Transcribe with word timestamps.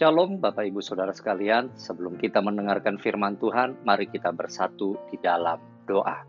Shalom 0.00 0.40
Bapak 0.40 0.64
Ibu 0.64 0.80
Saudara 0.80 1.12
sekalian, 1.12 1.76
sebelum 1.76 2.16
kita 2.16 2.40
mendengarkan 2.40 2.96
firman 2.96 3.36
Tuhan, 3.36 3.84
mari 3.84 4.08
kita 4.08 4.32
bersatu 4.32 4.96
di 5.12 5.20
dalam 5.20 5.60
doa. 5.84 6.24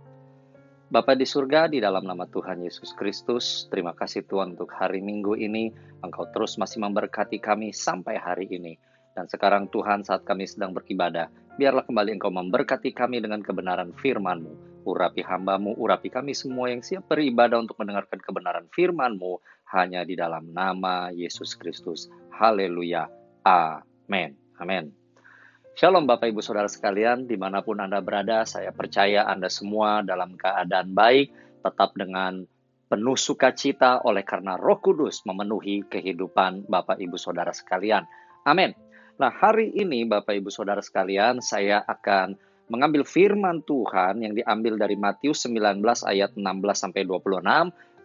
Bapak 0.92 1.16
di 1.16 1.24
surga, 1.24 1.72
di 1.72 1.80
dalam 1.80 2.04
nama 2.04 2.28
Tuhan 2.28 2.68
Yesus 2.68 2.92
Kristus, 3.00 3.72
terima 3.72 3.96
kasih 3.96 4.28
Tuhan 4.28 4.60
untuk 4.60 4.76
hari 4.76 5.00
Minggu 5.00 5.40
ini, 5.40 5.72
Engkau 6.04 6.28
terus 6.36 6.60
masih 6.60 6.84
memberkati 6.84 7.40
kami 7.40 7.72
sampai 7.72 8.20
hari 8.20 8.52
ini. 8.52 8.76
Dan 9.16 9.32
sekarang 9.32 9.72
Tuhan 9.72 10.04
saat 10.04 10.28
kami 10.28 10.52
sedang 10.52 10.76
beribadah, 10.76 11.32
biarlah 11.56 11.88
kembali 11.88 12.20
Engkau 12.20 12.28
memberkati 12.28 12.92
kami 12.92 13.24
dengan 13.24 13.40
kebenaran 13.40 13.96
firman-Mu. 13.96 14.84
Urapi 14.84 15.24
hambamu, 15.24 15.80
urapi 15.80 16.12
kami 16.12 16.36
semua 16.36 16.68
yang 16.68 16.84
siap 16.84 17.08
beribadah 17.08 17.64
untuk 17.64 17.80
mendengarkan 17.80 18.20
kebenaran 18.20 18.68
firman-Mu, 18.76 19.40
hanya 19.72 20.04
di 20.04 20.20
dalam 20.20 20.52
nama 20.52 21.08
Yesus 21.16 21.56
Kristus. 21.56 22.12
Haleluya. 22.36 23.21
Amin. 23.42 24.38
Amin. 24.62 24.94
Shalom 25.74 26.06
Bapak 26.06 26.30
Ibu 26.30 26.46
Saudara 26.46 26.70
sekalian, 26.70 27.26
di 27.26 27.40
mana 27.40 27.66
pun 27.66 27.82
Anda 27.82 28.04
berada, 28.04 28.46
saya 28.46 28.70
percaya 28.70 29.26
Anda 29.26 29.50
semua 29.50 30.06
dalam 30.06 30.38
keadaan 30.38 30.94
baik, 30.94 31.34
tetap 31.66 31.98
dengan 31.98 32.46
penuh 32.92 33.16
sukacita 33.16 34.04
oleh 34.04 34.22
karena 34.22 34.60
roh 34.60 34.78
kudus 34.84 35.24
memenuhi 35.24 35.88
kehidupan 35.88 36.68
Bapak 36.68 37.00
Ibu 37.00 37.16
Saudara 37.16 37.56
sekalian. 37.56 38.04
Amin. 38.46 38.76
Nah 39.18 39.32
hari 39.32 39.74
ini 39.74 40.06
Bapak 40.06 40.38
Ibu 40.38 40.52
Saudara 40.54 40.84
sekalian, 40.84 41.40
saya 41.40 41.82
akan 41.82 42.38
mengambil 42.72 43.04
firman 43.04 43.60
Tuhan 43.68 44.24
yang 44.24 44.32
diambil 44.32 44.80
dari 44.80 44.96
Matius 44.96 45.44
19 45.44 45.84
ayat 46.08 46.32
16 46.40 46.48
sampai 46.72 47.04
26 47.04 47.44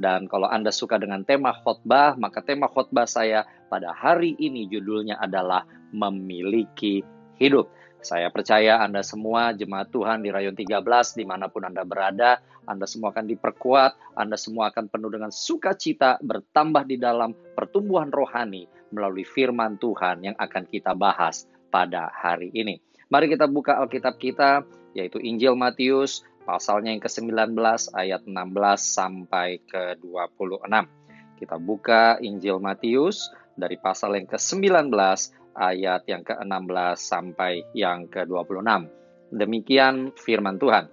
dan 0.02 0.26
kalau 0.26 0.50
Anda 0.50 0.74
suka 0.74 0.98
dengan 0.98 1.22
tema 1.22 1.54
khotbah, 1.54 2.18
maka 2.18 2.42
tema 2.42 2.66
khotbah 2.66 3.06
saya 3.06 3.46
pada 3.70 3.94
hari 3.94 4.34
ini 4.36 4.66
judulnya 4.66 5.22
adalah 5.22 5.64
memiliki 5.94 7.00
hidup. 7.38 7.70
Saya 8.02 8.28
percaya 8.28 8.82
Anda 8.82 9.00
semua 9.00 9.56
jemaat 9.56 9.88
Tuhan 9.94 10.20
di 10.20 10.34
Rayon 10.34 10.52
13 10.52 10.82
di 11.16 11.24
mana 11.24 11.48
pun 11.48 11.64
Anda 11.64 11.86
berada, 11.86 12.42
Anda 12.68 12.84
semua 12.84 13.14
akan 13.14 13.24
diperkuat, 13.24 14.18
Anda 14.18 14.36
semua 14.36 14.68
akan 14.74 14.90
penuh 14.92 15.10
dengan 15.14 15.32
sukacita 15.32 16.20
bertambah 16.20 16.84
di 16.90 17.00
dalam 17.00 17.32
pertumbuhan 17.56 18.12
rohani 18.12 18.68
melalui 18.92 19.24
firman 19.24 19.80
Tuhan 19.80 20.26
yang 20.26 20.36
akan 20.36 20.68
kita 20.68 20.92
bahas 20.92 21.48
pada 21.72 22.12
hari 22.12 22.52
ini. 22.52 22.78
Mari 23.06 23.30
kita 23.30 23.46
buka 23.46 23.78
Alkitab 23.78 24.18
kita, 24.18 24.66
yaitu 24.90 25.22
Injil 25.22 25.54
Matius 25.54 26.26
pasalnya 26.42 26.90
yang 26.90 26.98
ke-19 26.98 27.54
ayat 27.94 28.26
16 28.26 28.34
sampai 28.82 29.62
ke 29.62 29.94
26. 30.02 30.66
Kita 31.38 31.54
buka 31.62 32.18
Injil 32.18 32.58
Matius 32.58 33.30
dari 33.54 33.78
pasal 33.78 34.18
yang 34.18 34.26
ke-19 34.26 34.90
ayat 35.54 36.02
yang 36.10 36.26
ke-16 36.26 36.98
sampai 36.98 37.62
yang 37.78 38.10
ke-26. 38.10 38.90
Demikian 39.30 40.10
firman 40.18 40.58
Tuhan. 40.58 40.90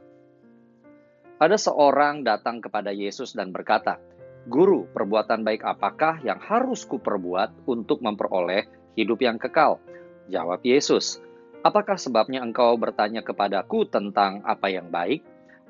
Ada 1.42 1.58
seorang 1.58 2.22
datang 2.22 2.62
kepada 2.62 2.94
Yesus 2.94 3.34
dan 3.34 3.50
berkata, 3.50 3.98
Guru, 4.46 4.86
perbuatan 4.86 5.42
baik 5.42 5.66
apakah 5.66 6.22
yang 6.22 6.38
harus 6.38 6.86
kuperbuat 6.86 7.66
untuk 7.66 8.06
memperoleh 8.06 8.70
hidup 8.94 9.18
yang 9.18 9.42
kekal? 9.42 9.82
Jawab 10.30 10.62
Yesus, 10.62 11.20
Apakah 11.64 11.96
sebabnya 11.96 12.44
engkau 12.44 12.76
bertanya 12.76 13.24
kepadaku 13.24 13.88
tentang 13.88 14.44
apa 14.44 14.68
yang 14.68 14.92
baik? 14.92 15.24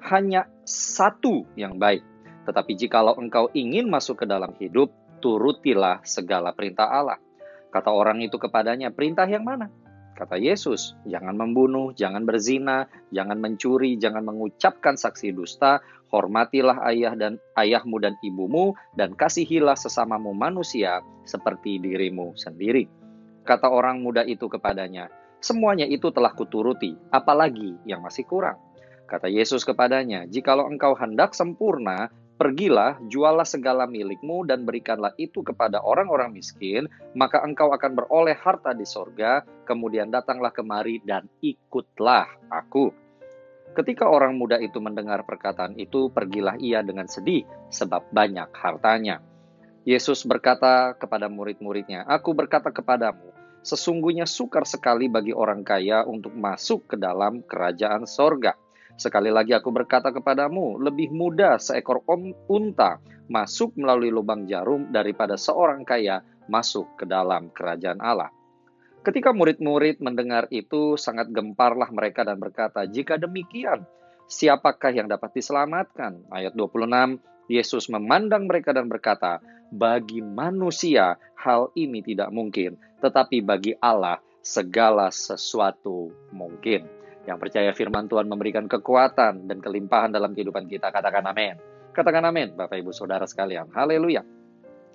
hanya 0.04 0.52
satu 0.68 1.48
yang 1.56 1.80
baik. 1.80 2.04
Tetapi 2.44 2.76
jikalau 2.76 3.16
engkau 3.16 3.48
ingin 3.56 3.88
masuk 3.88 4.24
ke 4.24 4.26
dalam 4.28 4.52
hidup, 4.60 4.92
turutilah 5.24 6.04
segala 6.04 6.52
perintah 6.52 6.92
Allah. 6.92 7.20
Kata 7.72 7.90
orang 7.90 8.20
itu 8.20 8.36
kepadanya, 8.36 8.92
perintah 8.92 9.24
yang 9.24 9.48
mana? 9.48 9.72
Kata 10.14 10.38
Yesus, 10.38 10.94
jangan 11.10 11.34
membunuh, 11.34 11.90
jangan 11.96 12.22
berzina, 12.28 12.86
jangan 13.10 13.40
mencuri, 13.42 13.98
jangan 13.98 14.22
mengucapkan 14.22 14.94
saksi 14.94 15.34
dusta, 15.34 15.82
hormatilah 16.14 16.86
ayah 16.86 17.18
dan 17.18 17.42
ayahmu 17.58 17.98
dan 17.98 18.14
ibumu, 18.22 18.78
dan 18.94 19.18
kasihilah 19.18 19.74
sesamamu 19.74 20.36
manusia 20.38 21.02
seperti 21.26 21.82
dirimu 21.82 22.38
sendiri. 22.38 22.86
Kata 23.42 23.74
orang 23.74 24.06
muda 24.06 24.22
itu 24.22 24.46
kepadanya, 24.46 25.10
semuanya 25.44 25.84
itu 25.84 26.10
telah 26.10 26.32
kuturuti, 26.32 26.96
apalagi 27.12 27.76
yang 27.84 28.00
masih 28.00 28.24
kurang. 28.24 28.58
Kata 29.04 29.28
Yesus 29.28 29.68
kepadanya, 29.68 30.24
"Jikalau 30.26 30.72
engkau 30.72 30.96
hendak 30.96 31.36
sempurna, 31.36 32.08
pergilah, 32.40 32.98
jualah 33.12 33.46
segala 33.46 33.86
milikmu 33.86 34.48
dan 34.48 34.64
berikanlah 34.64 35.12
itu 35.20 35.44
kepada 35.44 35.84
orang-orang 35.84 36.34
miskin, 36.34 36.88
maka 37.14 37.44
engkau 37.44 37.76
akan 37.76 37.94
beroleh 37.94 38.34
harta 38.34 38.72
di 38.72 38.88
sorga, 38.88 39.44
kemudian 39.68 40.10
datanglah 40.10 40.56
kemari 40.56 41.04
dan 41.04 41.28
ikutlah 41.44 42.26
aku." 42.48 42.96
Ketika 43.74 44.06
orang 44.06 44.38
muda 44.38 44.62
itu 44.62 44.78
mendengar 44.78 45.26
perkataan 45.26 45.74
itu, 45.82 46.08
pergilah 46.14 46.62
ia 46.62 46.86
dengan 46.86 47.10
sedih, 47.10 47.42
sebab 47.74 48.06
banyak 48.14 48.54
hartanya. 48.54 49.18
Yesus 49.84 50.24
berkata 50.24 50.96
kepada 50.96 51.26
murid-muridnya, 51.28 52.06
"Aku 52.06 52.38
berkata 52.38 52.70
kepadamu, 52.70 53.33
sesungguhnya 53.64 54.28
sukar 54.28 54.68
sekali 54.68 55.08
bagi 55.10 55.32
orang 55.32 55.64
kaya 55.64 56.04
untuk 56.04 56.36
masuk 56.36 56.94
ke 56.94 56.96
dalam 57.00 57.42
kerajaan 57.48 58.06
sorga." 58.06 58.54
Sekali 58.94 59.34
lagi 59.34 59.58
aku 59.58 59.74
berkata 59.74 60.14
kepadamu, 60.14 60.78
lebih 60.78 61.10
mudah 61.10 61.58
seekor 61.58 62.06
unta 62.46 63.02
masuk 63.26 63.74
melalui 63.74 64.14
lubang 64.14 64.46
jarum 64.46 64.94
daripada 64.94 65.34
seorang 65.34 65.82
kaya 65.82 66.22
masuk 66.46 67.00
ke 67.02 67.10
dalam 67.10 67.50
kerajaan 67.50 67.98
Allah. 68.04 68.30
Ketika 69.04 69.36
murid-murid 69.36 70.00
mendengar 70.00 70.48
itu, 70.48 70.96
sangat 70.96 71.28
gemparlah 71.34 71.92
mereka 71.92 72.24
dan 72.24 72.40
berkata, 72.40 72.88
"Jika 72.88 73.20
demikian, 73.20 73.84
siapakah 74.32 74.96
yang 74.96 75.12
dapat 75.12 75.36
diselamatkan?" 75.36 76.24
Ayat 76.32 76.56
26, 76.56 77.20
Yesus 77.52 77.92
memandang 77.92 78.48
mereka 78.48 78.72
dan 78.72 78.88
berkata, 78.88 79.44
"Bagi 79.74 80.24
manusia 80.24 81.20
hal 81.40 81.72
ini 81.76 82.00
tidak 82.00 82.32
mungkin, 82.32 82.80
tetapi 83.04 83.44
bagi 83.44 83.76
Allah 83.80 84.20
segala 84.40 85.12
sesuatu 85.12 86.12
mungkin." 86.32 86.88
Yang 87.24 87.38
percaya 87.40 87.72
firman 87.72 88.12
Tuhan 88.12 88.28
memberikan 88.28 88.68
kekuatan 88.68 89.48
dan 89.48 89.58
kelimpahan 89.64 90.12
dalam 90.12 90.36
kehidupan 90.36 90.68
kita. 90.68 90.92
Katakan 90.92 91.24
amin. 91.32 91.56
Katakan 91.96 92.28
amin, 92.28 92.52
Bapak 92.58 92.84
Ibu 92.84 92.92
Saudara 92.92 93.24
sekalian. 93.24 93.72
Haleluya. 93.72 94.26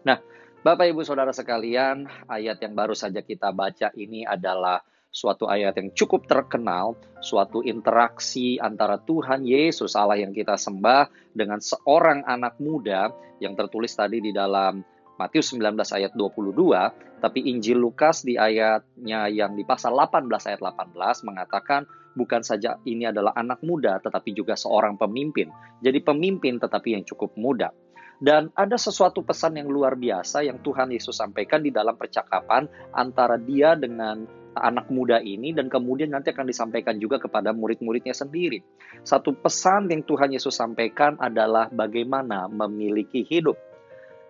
Nah, 0.05 0.19
Bapak 0.61 0.91
Ibu 0.93 1.07
Saudara 1.07 1.33
sekalian, 1.33 2.05
ayat 2.29 2.61
yang 2.61 2.75
baru 2.77 2.93
saja 2.93 3.25
kita 3.25 3.55
baca 3.55 3.89
ini 3.97 4.29
adalah 4.29 4.83
suatu 5.09 5.49
ayat 5.49 5.75
yang 5.81 5.91
cukup 5.97 6.29
terkenal, 6.29 6.95
suatu 7.25 7.65
interaksi 7.65 8.61
antara 8.61 9.01
Tuhan 9.01 9.43
Yesus 9.43 9.97
Allah 9.97 10.21
yang 10.21 10.37
kita 10.37 10.55
sembah 10.61 11.09
dengan 11.33 11.59
seorang 11.59 12.23
anak 12.29 12.61
muda 12.61 13.11
yang 13.41 13.57
tertulis 13.57 13.95
tadi 13.97 14.21
di 14.21 14.31
dalam 14.31 14.85
Matius 15.19 15.51
19 15.51 15.75
ayat 15.99 16.15
22, 16.15 17.19
tapi 17.19 17.43
Injil 17.51 17.83
Lukas 17.83 18.23
di 18.23 18.39
ayatnya 18.39 19.27
yang 19.27 19.59
di 19.59 19.67
pasal 19.67 19.99
18 19.99 20.31
ayat 20.31 20.61
18 20.63 21.27
mengatakan 21.27 21.83
bukan 22.15 22.47
saja 22.47 22.79
ini 22.87 23.11
adalah 23.11 23.35
anak 23.35 23.59
muda, 23.67 23.99
tetapi 23.99 24.31
juga 24.31 24.55
seorang 24.55 24.95
pemimpin. 24.95 25.51
Jadi 25.83 25.99
pemimpin 26.07 26.63
tetapi 26.63 26.95
yang 26.95 27.03
cukup 27.03 27.35
muda. 27.35 27.75
Dan 28.19 28.51
ada 28.59 28.75
sesuatu 28.75 29.23
pesan 29.23 29.59
yang 29.63 29.71
luar 29.71 29.95
biasa 29.95 30.43
yang 30.43 30.59
Tuhan 30.59 30.91
Yesus 30.91 31.23
sampaikan 31.23 31.63
di 31.63 31.71
dalam 31.71 31.95
percakapan 31.95 32.67
antara 32.91 33.39
dia 33.39 33.79
dengan 33.79 34.27
anak 34.63 34.91
muda 34.91 35.23
ini 35.23 35.55
dan 35.55 35.71
kemudian 35.71 36.15
nanti 36.15 36.31
akan 36.35 36.47
disampaikan 36.49 36.99
juga 36.99 37.19
kepada 37.19 37.55
murid-muridnya 37.55 38.15
sendiri. 38.15 38.63
Satu 39.03 39.35
pesan 39.35 39.91
yang 39.91 40.03
Tuhan 40.05 40.35
Yesus 40.35 40.59
sampaikan 40.59 41.19
adalah 41.19 41.71
bagaimana 41.71 42.47
memiliki 42.51 43.23
hidup. 43.27 43.59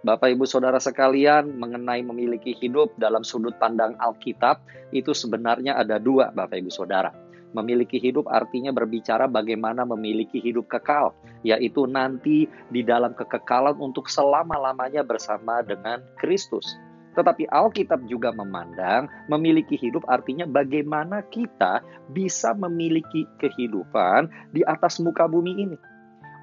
Bapak 0.07 0.31
Ibu 0.31 0.47
Saudara 0.47 0.79
sekalian, 0.79 1.59
mengenai 1.59 2.07
memiliki 2.07 2.55
hidup 2.55 2.95
dalam 3.03 3.27
sudut 3.27 3.59
pandang 3.59 3.99
Alkitab 3.99 4.63
itu 4.95 5.11
sebenarnya 5.11 5.75
ada 5.75 5.99
dua 5.99 6.31
Bapak 6.31 6.63
Ibu 6.63 6.71
Saudara. 6.71 7.11
Memiliki 7.51 7.99
hidup 7.99 8.29
artinya 8.31 8.71
berbicara 8.71 9.27
bagaimana 9.27 9.83
memiliki 9.83 10.39
hidup 10.39 10.71
kekal, 10.71 11.17
yaitu 11.43 11.89
nanti 11.89 12.47
di 12.71 12.81
dalam 12.87 13.17
kekekalan 13.17 13.75
untuk 13.81 14.07
selama-lamanya 14.07 15.03
bersama 15.03 15.65
dengan 15.67 16.05
Kristus. 16.21 16.79
Tetapi 17.19 17.51
Alkitab 17.51 18.07
juga 18.07 18.31
memandang 18.31 19.11
memiliki 19.27 19.75
hidup 19.75 20.07
artinya 20.07 20.47
bagaimana 20.47 21.27
kita 21.27 21.83
bisa 22.15 22.55
memiliki 22.55 23.27
kehidupan 23.43 24.31
di 24.55 24.63
atas 24.63 25.03
muka 25.03 25.27
bumi 25.27 25.67
ini. 25.67 25.79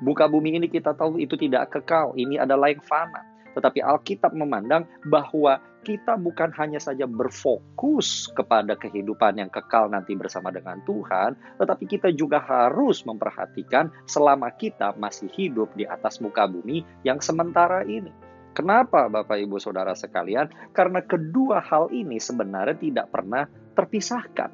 Muka 0.04 0.27
bumi 0.27 0.60
ini 0.60 0.68
kita 0.68 0.92
tahu 0.92 1.16
itu 1.24 1.39
tidak 1.39 1.72
kekal, 1.72 2.12
ini 2.19 2.36
adalah 2.36 2.68
yang 2.68 2.83
fana. 2.83 3.24
Tetapi 3.56 3.80
Alkitab 3.80 4.36
memandang 4.36 4.83
bahwa 5.07 5.63
kita 5.88 6.19
bukan 6.19 6.51
hanya 6.60 6.83
saja 6.83 7.07
berfokus 7.07 8.27
kepada 8.36 8.75
kehidupan 8.75 9.39
yang 9.39 9.48
kekal 9.48 9.88
nanti 9.88 10.12
bersama 10.18 10.51
dengan 10.51 10.83
Tuhan, 10.83 11.39
tetapi 11.56 11.88
kita 11.88 12.12
juga 12.12 12.44
harus 12.44 13.07
memperhatikan 13.07 13.94
selama 14.04 14.51
kita 14.51 14.92
masih 15.00 15.31
hidup 15.31 15.72
di 15.77 15.88
atas 15.88 16.19
muka 16.19 16.44
bumi 16.50 16.83
yang 17.07 17.24
sementara 17.24 17.88
ini. 17.88 18.34
Kenapa 18.55 19.11
Bapak 19.11 19.35
Ibu 19.35 19.59
Saudara 19.59 19.91
sekalian? 19.91 20.47
Karena 20.71 21.03
kedua 21.03 21.59
hal 21.59 21.91
ini 21.91 22.23
sebenarnya 22.23 22.79
tidak 22.79 23.11
pernah 23.11 23.51
terpisahkan. 23.75 24.47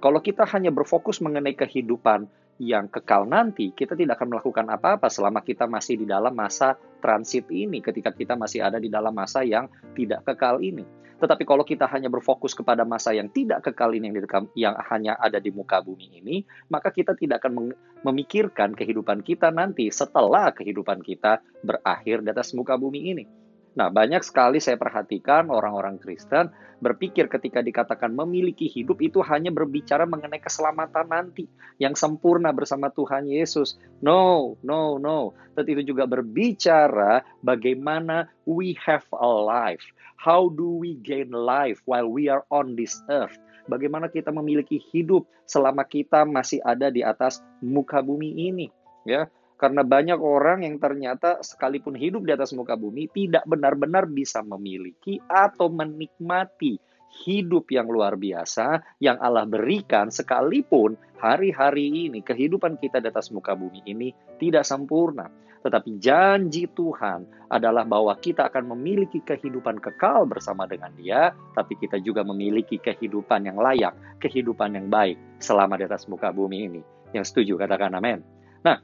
Kalau 0.00 0.20
kita 0.24 0.48
hanya 0.48 0.72
berfokus 0.72 1.20
mengenai 1.20 1.52
kehidupan 1.52 2.24
yang 2.62 2.86
kekal 2.86 3.26
nanti, 3.26 3.74
kita 3.74 3.98
tidak 3.98 4.20
akan 4.20 4.38
melakukan 4.38 4.66
apa-apa 4.70 5.10
selama 5.10 5.42
kita 5.42 5.66
masih 5.66 5.98
di 5.98 6.06
dalam 6.06 6.30
masa 6.30 6.78
transit 7.02 7.50
ini, 7.50 7.82
ketika 7.82 8.14
kita 8.14 8.38
masih 8.38 8.62
ada 8.62 8.78
di 8.78 8.86
dalam 8.86 9.10
masa 9.10 9.42
yang 9.42 9.66
tidak 9.98 10.22
kekal 10.22 10.62
ini. 10.62 10.86
Tetapi 11.14 11.46
kalau 11.46 11.62
kita 11.62 11.86
hanya 11.88 12.10
berfokus 12.10 12.52
kepada 12.52 12.82
masa 12.82 13.14
yang 13.14 13.30
tidak 13.30 13.62
kekal 13.64 13.94
ini 13.94 14.10
yang, 14.10 14.26
yang 14.54 14.74
hanya 14.90 15.14
ada 15.16 15.38
di 15.38 15.48
muka 15.54 15.80
bumi 15.80 16.20
ini, 16.20 16.42
maka 16.68 16.90
kita 16.90 17.14
tidak 17.14 17.42
akan 17.42 17.72
memikirkan 18.02 18.74
kehidupan 18.74 19.22
kita 19.22 19.48
nanti 19.54 19.88
setelah 19.88 20.50
kehidupan 20.50 21.00
kita 21.00 21.40
berakhir 21.62 22.20
di 22.20 22.28
atas 22.28 22.52
muka 22.52 22.74
bumi 22.74 23.14
ini. 23.14 23.43
Nah, 23.74 23.90
banyak 23.90 24.22
sekali 24.22 24.62
saya 24.62 24.78
perhatikan 24.78 25.50
orang-orang 25.50 25.98
Kristen 25.98 26.50
berpikir 26.78 27.26
ketika 27.26 27.58
dikatakan 27.58 28.14
memiliki 28.14 28.70
hidup 28.70 29.02
itu 29.02 29.18
hanya 29.26 29.50
berbicara 29.50 30.06
mengenai 30.06 30.38
keselamatan 30.38 31.10
nanti 31.10 31.50
yang 31.82 31.98
sempurna 31.98 32.54
bersama 32.54 32.92
Tuhan 32.94 33.26
Yesus. 33.26 33.74
No, 33.98 34.54
no, 34.62 35.02
no. 35.02 35.34
Tetapi 35.54 35.80
itu 35.80 35.94
juga 35.94 36.06
berbicara 36.06 37.26
bagaimana 37.42 38.30
we 38.46 38.78
have 38.78 39.06
a 39.10 39.26
life. 39.26 39.82
How 40.20 40.46
do 40.46 40.78
we 40.78 40.94
gain 41.02 41.34
life 41.34 41.82
while 41.84 42.06
we 42.06 42.30
are 42.30 42.46
on 42.54 42.78
this 42.78 43.02
earth? 43.10 43.34
Bagaimana 43.64 44.12
kita 44.12 44.28
memiliki 44.28 44.76
hidup 44.92 45.24
selama 45.48 45.88
kita 45.88 46.28
masih 46.28 46.60
ada 46.62 46.92
di 46.92 47.00
atas 47.00 47.40
muka 47.64 48.04
bumi 48.04 48.52
ini, 48.52 48.68
ya. 49.08 49.24
Karena 49.64 49.80
banyak 49.80 50.20
orang 50.20 50.60
yang 50.60 50.76
ternyata 50.76 51.40
sekalipun 51.40 51.96
hidup 51.96 52.28
di 52.28 52.36
atas 52.36 52.52
muka 52.52 52.76
bumi 52.76 53.08
tidak 53.08 53.48
benar-benar 53.48 54.04
bisa 54.04 54.44
memiliki 54.44 55.16
atau 55.24 55.72
menikmati 55.72 56.76
hidup 57.24 57.72
yang 57.72 57.88
luar 57.88 58.20
biasa 58.20 58.84
yang 59.00 59.16
Allah 59.24 59.48
berikan 59.48 60.12
sekalipun 60.12 61.00
hari-hari 61.16 62.12
ini 62.12 62.20
kehidupan 62.20 62.76
kita 62.76 63.00
di 63.00 63.08
atas 63.08 63.32
muka 63.32 63.56
bumi 63.56 63.80
ini 63.88 64.12
tidak 64.36 64.68
sempurna. 64.68 65.32
Tetapi 65.64 65.96
janji 65.96 66.68
Tuhan 66.68 67.48
adalah 67.48 67.88
bahwa 67.88 68.12
kita 68.20 68.52
akan 68.52 68.76
memiliki 68.76 69.24
kehidupan 69.24 69.80
kekal 69.80 70.28
bersama 70.28 70.68
dengan 70.68 70.92
Dia, 70.92 71.32
tapi 71.56 71.80
kita 71.80 72.04
juga 72.04 72.20
memiliki 72.20 72.76
kehidupan 72.76 73.48
yang 73.48 73.56
layak, 73.56 73.96
kehidupan 74.20 74.76
yang 74.76 74.92
baik 74.92 75.16
selama 75.40 75.80
di 75.80 75.88
atas 75.88 76.04
muka 76.04 76.28
bumi 76.36 76.68
ini. 76.68 76.84
Yang 77.16 77.32
setuju 77.32 77.64
katakan 77.64 77.96
amin. 77.96 78.20
Nah, 78.60 78.76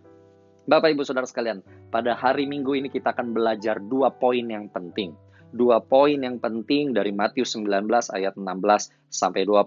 Bapak 0.70 0.94
Ibu 0.94 1.02
Saudara 1.02 1.26
sekalian, 1.26 1.66
pada 1.90 2.14
hari 2.14 2.46
Minggu 2.46 2.78
ini 2.78 2.86
kita 2.86 3.10
akan 3.10 3.34
belajar 3.34 3.82
dua 3.82 4.14
poin 4.14 4.46
yang 4.46 4.70
penting. 4.70 5.18
Dua 5.50 5.82
poin 5.82 6.14
yang 6.14 6.38
penting 6.38 6.94
dari 6.94 7.10
Matius 7.10 7.58
19 7.58 7.90
ayat 7.90 8.38
16 8.38 9.10
sampai 9.10 9.42
26. 9.42 9.66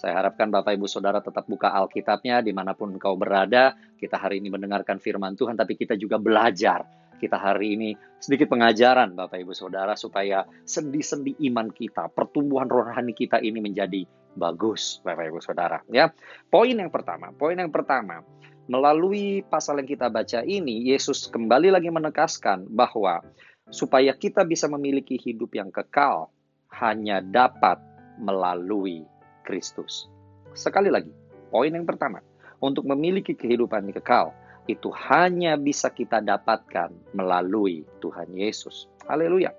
Saya 0.00 0.14
harapkan 0.16 0.48
Bapak 0.48 0.72
Ibu 0.72 0.88
Saudara 0.88 1.20
tetap 1.20 1.44
buka 1.44 1.76
Alkitabnya 1.76 2.40
di 2.40 2.56
mana 2.56 2.72
pun 2.72 2.96
engkau 2.96 3.12
berada. 3.12 3.76
Kita 4.00 4.16
hari 4.16 4.40
ini 4.40 4.48
mendengarkan 4.48 4.96
firman 5.04 5.36
Tuhan, 5.36 5.52
tapi 5.52 5.76
kita 5.76 6.00
juga 6.00 6.16
belajar. 6.16 6.88
Kita 7.20 7.36
hari 7.36 7.76
ini 7.76 7.90
sedikit 8.16 8.48
pengajaran 8.56 9.12
Bapak 9.12 9.36
Ibu 9.36 9.52
Saudara 9.52 10.00
supaya 10.00 10.48
sendi-sendi 10.64 11.44
iman 11.52 11.68
kita, 11.68 12.08
pertumbuhan 12.08 12.72
rohani 12.72 13.12
kita 13.12 13.36
ini 13.36 13.60
menjadi 13.60 14.08
bagus 14.32 15.04
Bapak 15.04 15.28
Ibu 15.28 15.44
Saudara. 15.44 15.84
Ya, 15.92 16.08
Poin 16.48 16.72
yang 16.72 16.88
pertama, 16.88 17.36
poin 17.36 17.60
yang 17.60 17.68
pertama, 17.68 18.24
Melalui 18.72 19.44
pasal 19.44 19.84
yang 19.84 19.88
kita 19.92 20.08
baca 20.08 20.40
ini, 20.48 20.88
Yesus 20.88 21.28
kembali 21.28 21.68
lagi 21.68 21.92
menegaskan 21.92 22.72
bahwa 22.72 23.20
supaya 23.68 24.16
kita 24.16 24.48
bisa 24.48 24.64
memiliki 24.64 25.20
hidup 25.20 25.52
yang 25.52 25.68
kekal 25.68 26.32
hanya 26.80 27.20
dapat 27.20 27.76
melalui 28.16 29.04
Kristus. 29.44 30.08
Sekali 30.56 30.88
lagi, 30.88 31.12
poin 31.52 31.68
yang 31.68 31.84
pertama, 31.84 32.24
untuk 32.64 32.88
memiliki 32.88 33.36
kehidupan 33.36 33.92
yang 33.92 34.00
kekal 34.00 34.32
itu 34.64 34.88
hanya 35.04 35.60
bisa 35.60 35.92
kita 35.92 36.24
dapatkan 36.24 36.96
melalui 37.12 37.84
Tuhan 38.00 38.32
Yesus. 38.32 38.88
Haleluya. 39.04 39.52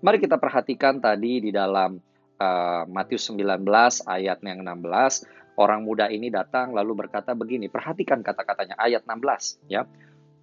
Mari 0.00 0.24
kita 0.24 0.40
perhatikan 0.40 1.04
tadi 1.04 1.44
di 1.44 1.52
dalam 1.52 2.00
uh, 2.40 2.88
Matius 2.88 3.28
19 3.28 3.60
ayat 4.08 4.40
yang 4.40 4.64
16 4.64 5.47
Orang 5.58 5.82
muda 5.82 6.06
ini 6.06 6.30
datang 6.30 6.70
lalu 6.70 6.94
berkata 6.94 7.34
begini, 7.34 7.66
perhatikan 7.66 8.22
kata-katanya 8.22 8.78
ayat 8.78 9.02
16 9.02 9.58
ya. 9.66 9.82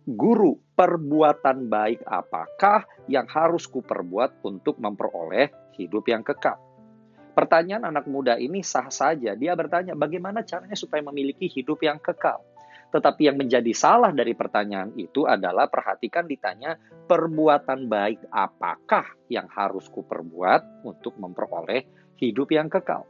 Guru, 0.06 0.59
perbuatan 0.75 1.71
baik 1.71 2.03
apakah 2.03 2.83
yang 3.07 3.23
harus 3.31 3.63
kuperbuat 3.65 4.44
untuk 4.44 4.75
memperoleh 4.77 5.71
hidup 5.79 6.03
yang 6.12 6.19
kekal? 6.19 6.59
Pertanyaan 7.31 7.95
anak 7.95 8.12
muda 8.12 8.35
ini 8.35 8.59
sah 8.59 8.91
saja. 8.91 9.39
Dia 9.39 9.56
bertanya, 9.56 9.95
bagaimana 9.95 10.44
caranya 10.44 10.75
supaya 10.75 11.00
memiliki 11.07 11.47
hidup 11.47 11.79
yang 11.79 11.97
kekal? 12.03 12.44
Tetapi 12.91 13.31
yang 13.31 13.39
menjadi 13.39 13.71
salah 13.71 14.12
dari 14.12 14.35
pertanyaan 14.35 14.94
itu 15.00 15.23
adalah 15.23 15.71
perhatikan 15.71 16.27
ditanya 16.27 16.75
perbuatan 17.07 17.88
baik 17.88 18.19
apakah 18.35 19.15
yang 19.31 19.47
harus 19.47 19.88
kuperbuat 19.88 20.83
untuk 20.83 21.15
memperoleh 21.17 21.88
hidup 22.19 22.51
yang 22.51 22.67
kekal 22.67 23.07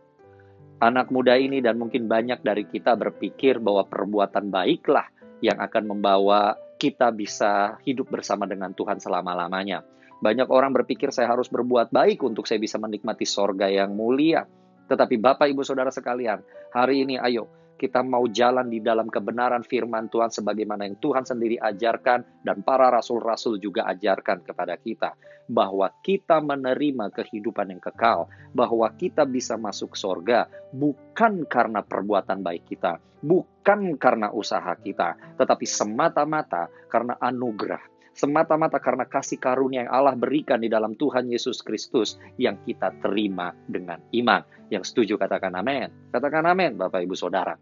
anak 0.84 1.08
muda 1.12 1.40
ini 1.40 1.64
dan 1.64 1.80
mungkin 1.80 2.12
banyak 2.12 2.44
dari 2.44 2.68
kita 2.68 2.96
berpikir 3.00 3.64
bahwa 3.64 3.88
perbuatan 3.88 4.52
baiklah 4.52 5.08
yang 5.40 5.60
akan 5.60 5.96
membawa 5.96 6.56
kita 6.76 7.12
bisa 7.16 7.80
hidup 7.88 8.12
bersama 8.12 8.44
dengan 8.44 8.76
Tuhan 8.76 9.00
selama-lamanya. 9.00 9.84
Banyak 10.20 10.48
orang 10.52 10.72
berpikir 10.72 11.12
saya 11.12 11.32
harus 11.32 11.48
berbuat 11.52 11.92
baik 11.92 12.24
untuk 12.24 12.48
saya 12.48 12.60
bisa 12.60 12.80
menikmati 12.80 13.28
sorga 13.28 13.68
yang 13.68 13.96
mulia. 13.96 14.48
Tetapi 14.88 15.20
Bapak 15.20 15.48
Ibu 15.50 15.64
Saudara 15.64 15.92
sekalian, 15.92 16.40
hari 16.72 17.04
ini 17.04 17.20
ayo 17.20 17.48
kita 17.76 18.02
mau 18.02 18.24
jalan 18.32 18.72
di 18.72 18.80
dalam 18.80 19.12
kebenaran 19.12 19.64
firman 19.64 20.08
Tuhan 20.08 20.32
sebagaimana 20.32 20.88
yang 20.88 20.98
Tuhan 21.00 21.28
sendiri 21.28 21.60
ajarkan 21.60 22.44
dan 22.44 22.64
para 22.64 22.88
rasul-rasul 22.92 23.60
juga 23.60 23.88
ajarkan 23.92 24.44
kepada 24.44 24.80
kita. 24.80 25.16
Bahwa 25.46 25.94
kita 26.02 26.42
menerima 26.42 27.14
kehidupan 27.14 27.70
yang 27.70 27.78
kekal, 27.84 28.26
bahwa 28.56 28.90
kita 28.98 29.30
bisa 29.30 29.54
masuk 29.62 29.94
sorga 29.94 30.50
bukan 30.74 31.46
karena 31.46 31.86
perbuatan 31.86 32.42
baik 32.42 32.66
kita, 32.66 32.98
bukan 33.22 33.94
karena 34.02 34.34
usaha 34.34 34.74
kita, 34.74 35.38
tetapi 35.38 35.70
semata-mata 35.70 36.66
karena 36.90 37.14
anugerah 37.22 37.95
semata-mata 38.16 38.80
karena 38.80 39.04
kasih 39.04 39.38
karunia 39.38 39.86
yang 39.86 39.92
Allah 39.92 40.16
berikan 40.16 40.64
di 40.64 40.72
dalam 40.72 40.96
Tuhan 40.96 41.28
Yesus 41.28 41.60
Kristus 41.60 42.16
yang 42.40 42.56
kita 42.64 42.96
terima 43.04 43.52
dengan 43.68 44.00
iman. 44.16 44.42
Yang 44.72 44.96
setuju 44.96 45.20
katakan 45.20 45.54
amin. 45.54 45.92
Katakan 46.10 46.48
amin 46.48 46.80
Bapak 46.80 47.04
Ibu 47.04 47.14
Saudara. 47.14 47.54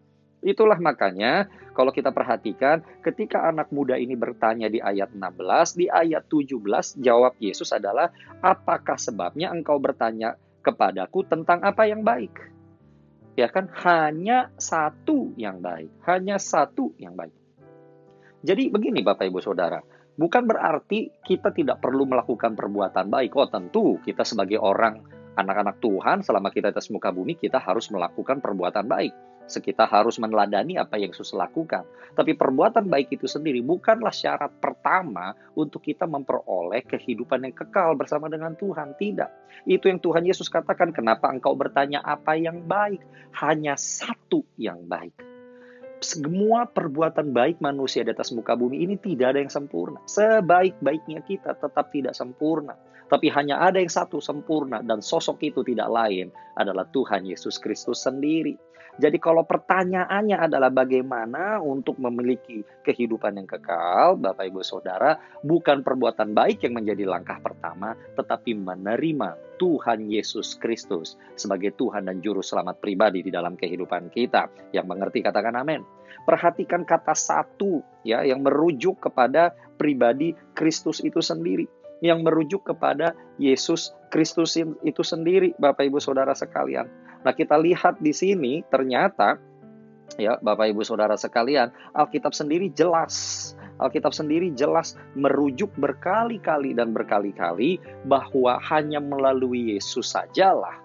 Itulah 0.43 0.75
makanya 0.77 1.47
kalau 1.71 1.89
kita 1.95 2.11
perhatikan 2.11 2.83
ketika 2.99 3.47
anak 3.47 3.71
muda 3.71 3.95
ini 3.95 4.13
bertanya 4.13 4.67
di 4.67 4.77
ayat 4.77 5.15
16, 5.15 5.79
di 5.79 5.87
ayat 5.87 6.27
17 6.27 6.99
jawab 6.99 7.33
Yesus 7.39 7.71
adalah 7.71 8.11
apakah 8.43 8.99
sebabnya 8.99 9.55
engkau 9.55 9.79
bertanya 9.79 10.35
kepadaku 10.59 11.23
tentang 11.25 11.63
apa 11.63 11.87
yang 11.87 12.03
baik? 12.03 12.35
Ya 13.39 13.49
kan 13.49 13.71
hanya 13.87 14.51
satu 14.59 15.31
yang 15.39 15.63
baik, 15.63 15.89
hanya 16.05 16.37
satu 16.37 16.91
yang 16.99 17.15
baik. 17.17 17.33
Jadi 18.43 18.67
begini 18.67 18.99
Bapak 18.99 19.23
Ibu 19.31 19.39
Saudara, 19.39 19.79
bukan 20.15 20.43
berarti 20.45 21.09
kita 21.21 21.53
tidak 21.53 21.81
perlu 21.83 22.05
melakukan 22.09 22.53
perbuatan 22.53 23.09
baik. 23.09 23.33
Oh 23.37 23.49
tentu 23.49 23.97
kita 24.01 24.25
sebagai 24.27 24.61
orang 24.61 25.01
anak-anak 25.33 25.81
Tuhan 25.81 26.21
selama 26.21 26.53
kita 26.53 26.69
atas 26.69 26.93
muka 26.93 27.09
bumi 27.09 27.37
kita 27.37 27.57
harus 27.57 27.89
melakukan 27.89 28.37
perbuatan 28.37 28.85
baik 28.85 29.13
kita 29.43 29.83
harus 29.89 30.15
meneladani 30.21 30.79
apa 30.79 30.95
yang 30.95 31.11
Yesus 31.11 31.35
lakukan. 31.35 31.83
Tapi 32.15 32.37
perbuatan 32.37 32.87
baik 32.87 33.19
itu 33.19 33.27
sendiri 33.27 33.59
bukanlah 33.59 34.13
syarat 34.13 34.55
pertama 34.61 35.35
untuk 35.57 35.83
kita 35.83 36.07
memperoleh 36.07 36.85
kehidupan 36.87 37.43
yang 37.43 37.55
kekal 37.55 37.97
bersama 37.99 38.31
dengan 38.31 38.55
Tuhan. 38.55 38.95
Tidak. 38.95 39.29
Itu 39.67 39.91
yang 39.91 39.99
Tuhan 39.99 40.23
Yesus 40.23 40.47
katakan, 40.47 40.95
kenapa 40.95 41.27
engkau 41.27 41.57
bertanya 41.57 41.99
apa 42.05 42.37
yang 42.39 42.63
baik? 42.63 43.03
Hanya 43.35 43.75
satu 43.75 44.45
yang 44.55 44.85
baik. 44.85 45.32
Semua 46.03 46.67
perbuatan 46.67 47.31
baik 47.31 47.63
manusia 47.63 48.03
di 48.03 48.11
atas 48.11 48.35
muka 48.35 48.59
bumi 48.59 48.83
ini 48.83 48.99
tidak 48.99 49.33
ada 49.33 49.39
yang 49.39 49.47
sempurna. 49.47 50.03
Sebaik-baiknya 50.03 51.23
kita 51.23 51.55
tetap 51.55 51.95
tidak 51.95 52.11
sempurna. 52.11 52.75
Tapi 53.07 53.31
hanya 53.31 53.63
ada 53.63 53.79
yang 53.79 53.87
satu 53.87 54.19
sempurna 54.19 54.83
dan 54.83 54.99
sosok 54.99 55.39
itu 55.47 55.63
tidak 55.63 55.87
lain 55.87 56.27
adalah 56.59 56.83
Tuhan 56.91 57.23
Yesus 57.23 57.55
Kristus 57.55 58.03
sendiri. 58.03 58.59
Jadi 58.93 59.17
kalau 59.17 59.41
pertanyaannya 59.41 60.37
adalah 60.37 60.69
bagaimana 60.69 61.57
untuk 61.57 61.97
memiliki 61.97 62.61
kehidupan 62.85 63.41
yang 63.41 63.49
kekal, 63.49 64.21
Bapak 64.21 64.45
Ibu 64.53 64.61
Saudara, 64.61 65.17
bukan 65.41 65.81
perbuatan 65.81 66.37
baik 66.37 66.61
yang 66.61 66.77
menjadi 66.77 67.09
langkah 67.09 67.41
pertama, 67.41 67.97
tetapi 68.13 68.53
menerima 68.53 69.57
Tuhan 69.57 70.13
Yesus 70.13 70.61
Kristus 70.61 71.17
sebagai 71.33 71.73
Tuhan 71.73 72.05
dan 72.05 72.21
Juru 72.21 72.45
Selamat 72.45 72.77
pribadi 72.77 73.25
di 73.25 73.33
dalam 73.33 73.57
kehidupan 73.57 74.13
kita. 74.13 74.49
Yang 74.69 74.85
mengerti 74.85 75.25
katakan 75.25 75.57
amin. 75.57 75.81
Perhatikan 76.29 76.85
kata 76.85 77.17
satu 77.17 77.81
ya 78.05 78.21
yang 78.21 78.45
merujuk 78.45 79.01
kepada 79.01 79.57
pribadi 79.81 80.37
Kristus 80.53 81.01
itu 81.01 81.17
sendiri. 81.17 81.65
yang 82.03 82.19
merujuk 82.19 82.67
kepada 82.67 83.15
Yesus 83.39 83.95
Kristus 84.11 84.59
itu 84.59 85.01
sendiri, 85.07 85.55
Bapak 85.55 85.87
Ibu 85.87 86.03
Saudara 86.03 86.35
sekalian. 86.35 86.91
Nah, 87.23 87.33
kita 87.33 87.55
lihat 87.55 87.99
di 88.03 88.11
sini 88.11 88.61
ternyata 88.67 89.39
ya, 90.19 90.37
Bapak 90.39 90.69
Ibu 90.75 90.83
Saudara 90.83 91.15
sekalian, 91.15 91.71
Alkitab 91.95 92.35
sendiri 92.35 92.69
jelas 92.69 93.15
Alkitab 93.81 94.13
sendiri 94.13 94.53
jelas 94.53 94.93
merujuk 95.17 95.73
berkali-kali 95.75 96.77
dan 96.77 96.93
berkali-kali 96.93 97.81
bahwa 98.05 98.61
hanya 98.69 99.01
melalui 99.01 99.73
Yesus 99.73 100.13
sajalah 100.13 100.77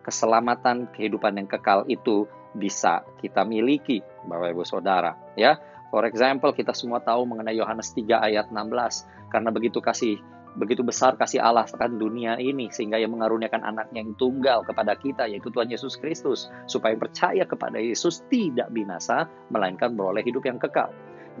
keselamatan 0.00 0.88
kehidupan 0.96 1.36
yang 1.36 1.48
kekal 1.48 1.84
itu 1.84 2.24
bisa 2.56 3.04
kita 3.20 3.44
miliki, 3.44 4.00
Bapak 4.24 4.56
Ibu 4.56 4.64
Saudara, 4.64 5.14
ya. 5.36 5.60
For 5.90 6.06
example, 6.06 6.54
kita 6.54 6.70
semua 6.70 7.02
tahu 7.02 7.26
mengenai 7.26 7.58
Yohanes 7.58 7.90
3 7.94 8.22
ayat 8.22 8.46
16, 8.50 9.30
karena 9.30 9.50
begitu 9.50 9.82
kasih 9.82 10.22
begitu 10.58 10.82
besar 10.82 11.14
kasih 11.14 11.38
Allah 11.38 11.66
akan 11.66 12.00
dunia 12.00 12.34
ini 12.40 12.72
sehingga 12.72 12.98
ia 12.98 13.06
mengaruniakan 13.06 13.62
anaknya 13.62 14.02
yang 14.02 14.14
tunggal 14.18 14.66
kepada 14.66 14.98
kita 14.98 15.30
yaitu 15.30 15.52
Tuhan 15.52 15.70
Yesus 15.70 15.94
Kristus 15.98 16.50
supaya 16.66 16.98
percaya 16.98 17.46
kepada 17.46 17.78
Yesus 17.78 18.26
tidak 18.26 18.70
binasa 18.74 19.30
melainkan 19.54 19.94
beroleh 19.94 20.26
hidup 20.26 20.42
yang 20.46 20.58
kekal. 20.58 20.90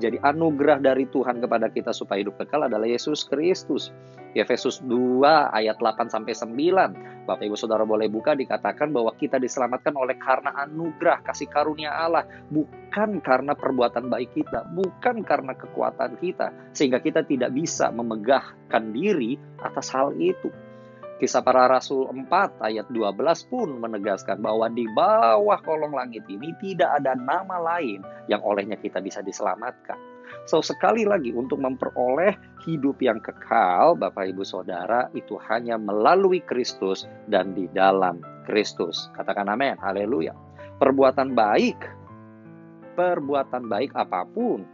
Jadi 0.00 0.16
anugerah 0.16 0.80
dari 0.80 1.04
Tuhan 1.04 1.44
kepada 1.44 1.68
kita 1.68 1.92
supaya 1.92 2.24
hidup 2.24 2.40
kekal 2.40 2.64
adalah 2.64 2.88
Yesus 2.88 3.28
Kristus. 3.28 3.92
Efesus 4.32 4.78
2 4.86 5.26
ayat 5.50 5.76
8 5.82 6.08
sampai 6.08 6.32
9. 6.32 7.26
Bapak 7.26 7.44
Ibu 7.44 7.58
Saudara 7.58 7.82
boleh 7.82 8.06
buka 8.06 8.32
dikatakan 8.32 8.94
bahwa 8.94 9.12
kita 9.18 9.36
diselamatkan 9.36 9.92
oleh 9.94 10.16
karena 10.16 10.54
anugerah 10.66 11.20
kasih 11.26 11.50
karunia 11.50 11.90
Allah, 11.92 12.24
bukan 12.48 13.20
karena 13.20 13.52
perbuatan 13.52 14.08
baik 14.08 14.30
kita, 14.34 14.70
bukan 14.72 15.26
karena 15.26 15.52
kekuatan 15.54 16.16
kita, 16.22 16.54
sehingga 16.72 17.02
kita 17.02 17.26
tidak 17.26 17.52
bisa 17.52 17.90
memegahkan 17.90 18.94
diri 18.94 19.34
atas 19.62 19.90
hal 19.90 20.14
itu. 20.16 20.50
Kisah 21.20 21.44
para 21.44 21.68
Rasul 21.68 22.08
4 22.08 22.64
ayat 22.64 22.88
12 22.88 23.52
pun 23.52 23.68
menegaskan 23.76 24.40
bahwa 24.40 24.72
di 24.72 24.88
bawah 24.96 25.60
kolong 25.60 25.92
langit 25.92 26.24
ini 26.32 26.56
tidak 26.56 26.96
ada 26.96 27.12
nama 27.12 27.60
lain 27.60 28.00
yang 28.24 28.40
olehnya 28.40 28.80
kita 28.80 29.04
bisa 29.04 29.20
diselamatkan. 29.20 30.00
So 30.48 30.64
sekali 30.64 31.04
lagi 31.04 31.36
untuk 31.36 31.60
memperoleh 31.60 32.32
hidup 32.64 33.04
yang 33.04 33.20
kekal 33.20 34.00
Bapak 34.00 34.32
Ibu 34.32 34.48
Saudara 34.48 35.12
itu 35.12 35.36
hanya 35.52 35.76
melalui 35.76 36.40
Kristus 36.40 37.04
dan 37.28 37.52
di 37.52 37.68
dalam 37.68 38.24
Kristus. 38.48 39.12
Katakan 39.12 39.52
amin. 39.52 39.76
Haleluya. 39.76 40.32
Perbuatan 40.80 41.36
baik 41.36 42.00
perbuatan 43.00 43.68
baik 43.70 43.96
apa 43.96 44.28
pun 44.28 44.66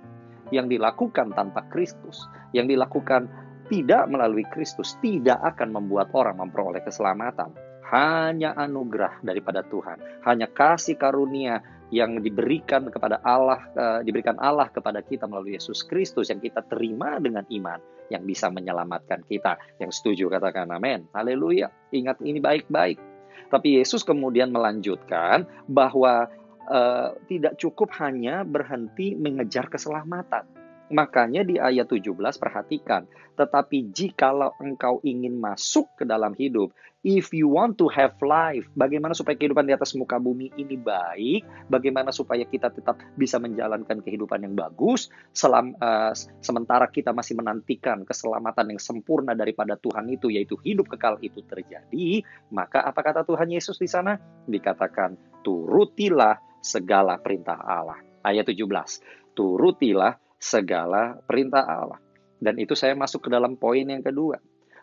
yang 0.55 0.71
dilakukan 0.71 1.35
tanpa 1.35 1.67
Kristus, 1.71 2.26
yang 2.55 2.71
dilakukan 2.71 3.26
tidak 3.67 4.07
melalui 4.11 4.47
Kristus 4.55 4.95
tidak 5.03 5.39
akan 5.43 5.75
membuat 5.75 6.11
orang 6.15 6.39
memperoleh 6.39 6.83
keselamatan. 6.83 7.51
Hanya 7.87 8.51
anugerah 8.59 9.23
daripada 9.23 9.63
Tuhan, 9.63 10.03
hanya 10.27 10.51
kasih 10.51 10.99
karunia 10.99 11.63
yang 11.95 12.19
diberikan 12.19 12.91
kepada 12.91 13.23
Allah, 13.23 13.63
uh, 13.79 14.01
diberikan 14.03 14.35
Allah 14.43 14.67
kepada 14.75 14.99
kita 15.07 15.31
melalui 15.31 15.55
Yesus 15.55 15.87
Kristus 15.87 16.35
yang 16.35 16.43
kita 16.43 16.67
terima 16.67 17.23
dengan 17.23 17.47
iman 17.47 17.79
yang 18.11 18.27
bisa 18.27 18.51
menyelamatkan 18.51 19.23
kita. 19.31 19.55
Yang 19.79 20.03
setuju 20.03 20.27
katakan 20.35 20.67
amin. 20.75 21.07
Haleluya. 21.15 21.71
Ingat 21.95 22.19
ini 22.27 22.43
baik-baik. 22.43 22.99
Tapi 23.47 23.79
Yesus 23.79 24.03
kemudian 24.03 24.51
melanjutkan 24.51 25.47
bahwa 25.71 26.27
uh, 26.67 27.15
tidak 27.31 27.55
cukup 27.63 27.95
hanya 28.03 28.43
berhenti 28.43 29.15
mengejar 29.15 29.71
keselamatan 29.71 30.56
Makanya 30.87 31.43
di 31.43 31.59
ayat 31.59 31.90
17 31.90 32.14
perhatikan, 32.38 33.11
tetapi 33.35 33.90
jikalau 33.90 34.55
engkau 34.62 35.02
ingin 35.02 35.35
masuk 35.35 35.90
ke 35.99 36.07
dalam 36.07 36.31
hidup, 36.38 36.71
if 37.07 37.31
you 37.31 37.47
want 37.47 37.78
to 37.78 37.87
have 37.90 38.14
life, 38.23 38.66
bagaimana 38.75 39.14
supaya 39.14 39.35
kehidupan 39.35 39.66
di 39.66 39.75
atas 39.75 39.95
muka 39.99 40.19
bumi 40.19 40.50
ini 40.59 40.75
baik, 40.75 41.71
bagaimana 41.71 42.11
supaya 42.11 42.43
kita 42.47 42.71
tetap 42.71 42.99
bisa 43.14 43.38
menjalankan 43.38 44.02
kehidupan 44.02 44.43
yang 44.43 44.55
bagus, 44.55 45.11
selam, 45.31 45.75
uh, 45.78 46.11
sementara 46.43 46.90
kita 46.90 47.11
masih 47.14 47.38
menantikan 47.38 48.02
keselamatan 48.02 48.75
yang 48.75 48.81
sempurna 48.83 49.35
daripada 49.35 49.75
Tuhan 49.78 50.07
itu, 50.11 50.35
yaitu 50.35 50.59
hidup 50.62 50.90
kekal 50.90 51.19
itu 51.23 51.43
terjadi, 51.47 52.26
maka 52.50 52.83
apa 52.83 53.02
kata 53.02 53.23
Tuhan 53.23 53.55
Yesus 53.55 53.78
di 53.78 53.87
sana? 53.87 54.19
Dikatakan, 54.47 55.43
turutilah 55.47 56.43
segala 56.59 57.19
perintah 57.23 57.59
Allah. 57.62 58.02
Ayat 58.26 58.50
17, 58.50 59.38
turutilah 59.38 60.25
segala 60.38 61.16
perintah 61.25 61.64
Allah. 61.64 62.00
Dan 62.37 62.61
itu 62.61 62.76
saya 62.76 62.93
masuk 62.93 63.26
ke 63.26 63.28
dalam 63.33 63.57
poin 63.57 63.85
yang 63.85 64.05
kedua. 64.05 64.37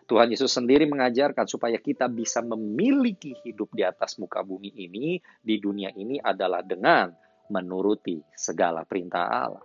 Tuhan 0.04 0.28
Yesus 0.28 0.52
sendiri 0.52 0.84
mengajarkan 0.84 1.48
supaya 1.48 1.80
kita 1.80 2.12
bisa 2.12 2.44
memiliki 2.44 3.32
hidup 3.40 3.72
di 3.72 3.80
atas 3.86 4.20
muka 4.20 4.44
bumi 4.44 4.68
ini, 4.76 5.16
di 5.40 5.56
dunia 5.56 5.88
ini 5.96 6.20
adalah 6.20 6.60
dengan 6.60 7.08
menuruti 7.48 8.20
segala 8.36 8.84
perintah 8.84 9.24
Allah. 9.32 9.64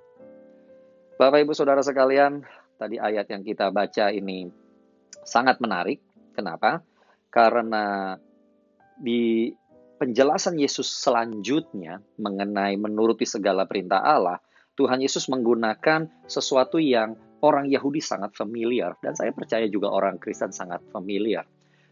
Bapak 1.20 1.44
Ibu 1.44 1.52
Saudara 1.52 1.84
sekalian, 1.84 2.40
tadi 2.80 2.96
ayat 2.96 3.28
yang 3.28 3.44
kita 3.44 3.68
baca 3.76 4.08
ini 4.16 4.48
sangat 5.28 5.60
menarik. 5.60 6.00
Kenapa? 6.32 6.80
Karena 7.28 8.16
di 8.96 9.52
penjelasan 10.00 10.56
Yesus 10.56 10.88
selanjutnya 10.88 12.00
mengenai 12.16 12.80
menuruti 12.80 13.28
segala 13.28 13.68
perintah 13.68 14.00
Allah, 14.00 14.40
Tuhan 14.80 15.04
Yesus 15.04 15.28
menggunakan 15.28 16.08
sesuatu 16.24 16.80
yang 16.80 17.20
orang 17.44 17.68
Yahudi 17.68 18.00
sangat 18.00 18.32
familiar 18.32 18.96
dan 19.04 19.12
saya 19.12 19.36
percaya 19.36 19.68
juga 19.68 19.92
orang 19.92 20.16
Kristen 20.16 20.56
sangat 20.56 20.80
familiar. 20.96 21.44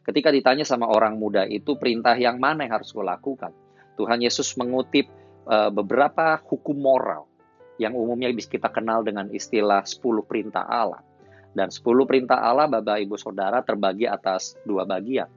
Ketika 0.08 0.32
ditanya 0.32 0.64
sama 0.64 0.88
orang 0.88 1.20
muda 1.20 1.44
itu 1.44 1.76
perintah 1.76 2.16
yang 2.16 2.40
mana 2.40 2.64
yang 2.64 2.80
harus 2.80 2.96
lakukan, 2.96 3.52
Tuhan 4.00 4.24
Yesus 4.24 4.56
mengutip 4.56 5.12
uh, 5.52 5.68
beberapa 5.68 6.40
hukum 6.48 6.80
moral 6.80 7.28
yang 7.76 7.92
umumnya 7.92 8.32
bisa 8.32 8.48
kita 8.48 8.72
kenal 8.72 9.04
dengan 9.04 9.28
istilah 9.36 9.84
10 9.84 10.24
perintah 10.24 10.64
Allah. 10.64 11.04
Dan 11.52 11.68
10 11.68 11.84
perintah 12.08 12.40
Allah 12.40 12.72
Bapak 12.72 13.04
Ibu 13.04 13.20
Saudara 13.20 13.60
terbagi 13.68 14.08
atas 14.08 14.56
dua 14.64 14.88
bagian. 14.88 15.28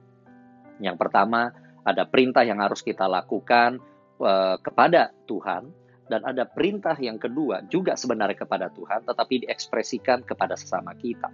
Yang 0.79 0.95
pertama 1.03 1.51
ada 1.83 2.07
perintah 2.07 2.47
yang 2.47 2.63
harus 2.63 2.79
kita 2.79 3.11
lakukan 3.11 3.83
uh, 4.23 4.55
kepada 4.63 5.11
Tuhan 5.27 5.80
dan 6.11 6.27
ada 6.27 6.43
perintah 6.43 6.99
yang 6.99 7.15
kedua 7.15 7.63
juga 7.71 7.95
sebenarnya 7.95 8.43
kepada 8.43 8.67
Tuhan, 8.67 9.07
tetapi 9.07 9.47
diekspresikan 9.47 10.27
kepada 10.27 10.59
sesama 10.59 10.91
kita. 10.99 11.31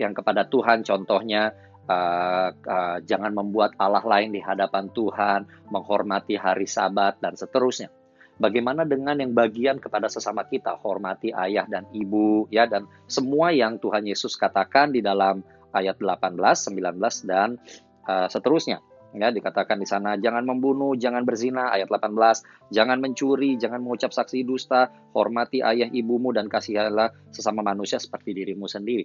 Yang 0.00 0.24
kepada 0.24 0.48
Tuhan, 0.48 0.80
contohnya 0.80 1.52
uh, 1.84 2.48
uh, 2.48 2.98
jangan 3.04 3.36
membuat 3.36 3.76
Allah 3.76 4.00
lain 4.00 4.32
di 4.32 4.40
hadapan 4.40 4.88
Tuhan, 4.96 5.44
menghormati 5.68 6.40
hari 6.40 6.64
Sabat 6.64 7.20
dan 7.20 7.36
seterusnya. 7.36 7.92
Bagaimana 8.40 8.88
dengan 8.88 9.20
yang 9.20 9.36
bagian 9.36 9.76
kepada 9.76 10.08
sesama 10.08 10.48
kita, 10.48 10.72
hormati 10.80 11.28
ayah 11.36 11.68
dan 11.68 11.84
ibu, 11.92 12.48
ya, 12.48 12.64
dan 12.64 12.88
semua 13.04 13.52
yang 13.52 13.76
Tuhan 13.76 14.08
Yesus 14.08 14.32
katakan 14.40 14.96
di 14.96 15.04
dalam 15.04 15.44
ayat 15.76 16.00
18, 16.00 16.40
19 16.40 17.28
dan 17.28 17.60
uh, 18.08 18.28
seterusnya. 18.32 18.80
Ya, 19.10 19.34
dikatakan 19.34 19.82
di 19.82 19.90
sana 19.90 20.14
jangan 20.14 20.46
membunuh, 20.46 20.94
jangan 20.94 21.26
berzina 21.26 21.74
ayat 21.74 21.90
18, 21.90 22.70
jangan 22.70 22.98
mencuri, 23.02 23.58
jangan 23.58 23.82
mengucap 23.82 24.14
saksi 24.14 24.46
dusta, 24.46 24.86
hormati 25.10 25.66
ayah 25.66 25.90
ibumu 25.90 26.30
dan 26.30 26.46
kasihilah 26.46 27.10
sesama 27.34 27.66
manusia 27.66 27.98
seperti 27.98 28.30
dirimu 28.38 28.70
sendiri. 28.70 29.02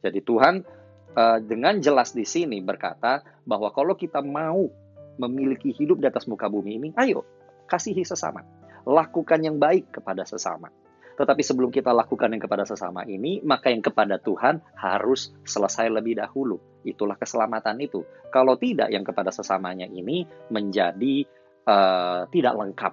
Jadi 0.00 0.24
Tuhan 0.24 0.64
uh, 1.12 1.38
dengan 1.44 1.76
jelas 1.84 2.16
di 2.16 2.24
sini 2.24 2.64
berkata 2.64 3.20
bahwa 3.44 3.68
kalau 3.76 3.92
kita 3.92 4.24
mau 4.24 4.72
memiliki 5.20 5.76
hidup 5.76 6.00
di 6.00 6.08
atas 6.08 6.24
muka 6.24 6.48
bumi 6.48 6.80
ini, 6.80 6.88
ayo 6.96 7.20
kasihi 7.68 8.08
sesama. 8.08 8.40
Lakukan 8.88 9.38
yang 9.44 9.60
baik 9.60 10.00
kepada 10.00 10.24
sesama. 10.24 10.72
Tetapi 11.18 11.42
sebelum 11.44 11.68
kita 11.68 11.92
lakukan 11.92 12.32
yang 12.32 12.42
kepada 12.42 12.64
sesama 12.64 13.04
ini, 13.04 13.44
maka 13.44 13.68
yang 13.68 13.84
kepada 13.84 14.16
Tuhan 14.18 14.62
harus 14.76 15.32
selesai 15.44 15.92
lebih 15.92 16.18
dahulu. 16.18 16.60
Itulah 16.82 17.16
keselamatan 17.20 17.78
itu. 17.84 18.02
Kalau 18.32 18.56
tidak, 18.56 18.88
yang 18.88 19.04
kepada 19.04 19.30
sesamanya 19.30 19.84
ini 19.86 20.24
menjadi 20.48 21.24
uh, 21.68 22.26
tidak 22.32 22.54
lengkap. 22.56 22.92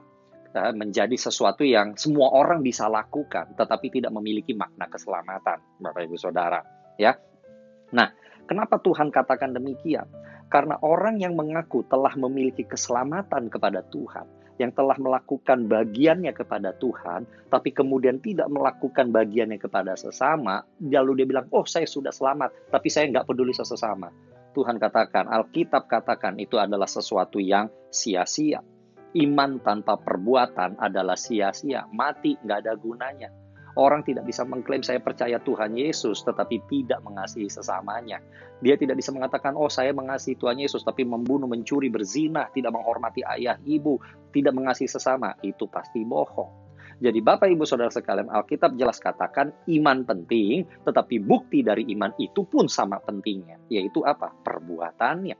Uh, 0.50 0.74
menjadi 0.74 1.14
sesuatu 1.14 1.62
yang 1.62 1.94
semua 1.94 2.34
orang 2.34 2.66
bisa 2.66 2.90
lakukan, 2.90 3.54
tetapi 3.54 3.94
tidak 3.94 4.10
memiliki 4.18 4.58
makna 4.58 4.90
keselamatan, 4.90 5.62
Bapak 5.78 6.02
Ibu 6.10 6.18
Saudara. 6.18 6.58
Ya, 6.98 7.14
Nah, 7.94 8.14
kenapa 8.46 8.78
Tuhan 8.82 9.10
katakan 9.10 9.54
demikian? 9.54 10.06
Karena 10.50 10.82
orang 10.82 11.22
yang 11.22 11.38
mengaku 11.38 11.86
telah 11.86 12.14
memiliki 12.18 12.66
keselamatan 12.66 13.54
kepada 13.54 13.86
Tuhan, 13.86 14.26
yang 14.60 14.76
telah 14.76 15.00
melakukan 15.00 15.72
bagiannya 15.72 16.36
kepada 16.36 16.76
Tuhan, 16.76 17.24
tapi 17.48 17.72
kemudian 17.72 18.20
tidak 18.20 18.52
melakukan 18.52 19.10
bagiannya 19.10 19.56
kepada 19.56 19.96
sesama, 19.96 20.68
lalu 20.84 21.24
dia 21.24 21.28
bilang, 21.32 21.48
oh 21.56 21.64
saya 21.64 21.88
sudah 21.88 22.12
selamat, 22.12 22.68
tapi 22.68 22.92
saya 22.92 23.08
nggak 23.08 23.26
peduli 23.26 23.56
sesama. 23.56 24.12
Tuhan 24.52 24.76
katakan, 24.76 25.32
Alkitab 25.32 25.88
katakan 25.88 26.36
itu 26.36 26.60
adalah 26.60 26.92
sesuatu 26.92 27.40
yang 27.40 27.72
sia-sia. 27.88 28.60
Iman 29.16 29.64
tanpa 29.64 29.98
perbuatan 29.98 30.78
adalah 30.78 31.16
sia-sia, 31.16 31.88
mati 31.96 32.36
nggak 32.38 32.60
ada 32.68 32.74
gunanya. 32.76 33.30
Orang 33.78 34.02
tidak 34.02 34.26
bisa 34.26 34.42
mengklaim 34.48 34.82
saya 34.82 34.98
percaya 34.98 35.38
Tuhan 35.38 35.78
Yesus 35.78 36.26
tetapi 36.26 36.66
tidak 36.66 37.06
mengasihi 37.06 37.50
sesamanya. 37.52 38.18
Dia 38.64 38.76
tidak 38.76 38.98
bisa 38.98 39.14
mengatakan, 39.14 39.54
oh 39.54 39.70
saya 39.70 39.94
mengasihi 39.94 40.38
Tuhan 40.38 40.58
Yesus 40.58 40.82
tapi 40.82 41.06
membunuh, 41.06 41.46
mencuri, 41.46 41.92
berzina, 41.94 42.50
tidak 42.50 42.74
menghormati 42.74 43.22
ayah, 43.26 43.56
ibu, 43.64 44.02
tidak 44.34 44.58
mengasihi 44.58 44.90
sesama. 44.90 45.38
Itu 45.46 45.70
pasti 45.70 46.02
bohong. 46.02 46.70
Jadi 47.00 47.24
Bapak 47.24 47.48
Ibu 47.48 47.64
Saudara 47.64 47.88
sekalian, 47.88 48.28
Alkitab 48.28 48.76
jelas 48.76 49.00
katakan 49.00 49.56
iman 49.72 50.04
penting, 50.04 50.68
tetapi 50.84 51.24
bukti 51.24 51.64
dari 51.64 51.88
iman 51.96 52.12
itu 52.20 52.44
pun 52.44 52.68
sama 52.68 53.00
pentingnya, 53.00 53.56
yaitu 53.72 54.04
apa? 54.04 54.36
Perbuatannya. 54.44 55.38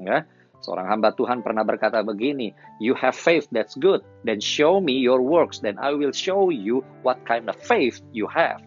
Ya. 0.00 0.24
Seorang 0.62 0.86
hamba 0.86 1.10
Tuhan 1.10 1.42
pernah 1.42 1.66
berkata 1.66 2.06
begini, 2.06 2.54
You 2.78 2.94
have 2.94 3.18
faith, 3.18 3.50
that's 3.50 3.74
good. 3.74 4.06
Then 4.22 4.38
show 4.38 4.78
me 4.78 5.02
your 5.02 5.18
works, 5.18 5.58
then 5.58 5.74
I 5.82 5.90
will 5.90 6.14
show 6.14 6.54
you 6.54 6.86
what 7.02 7.18
kind 7.26 7.50
of 7.50 7.58
faith 7.58 7.98
you 8.14 8.30
have. 8.30 8.62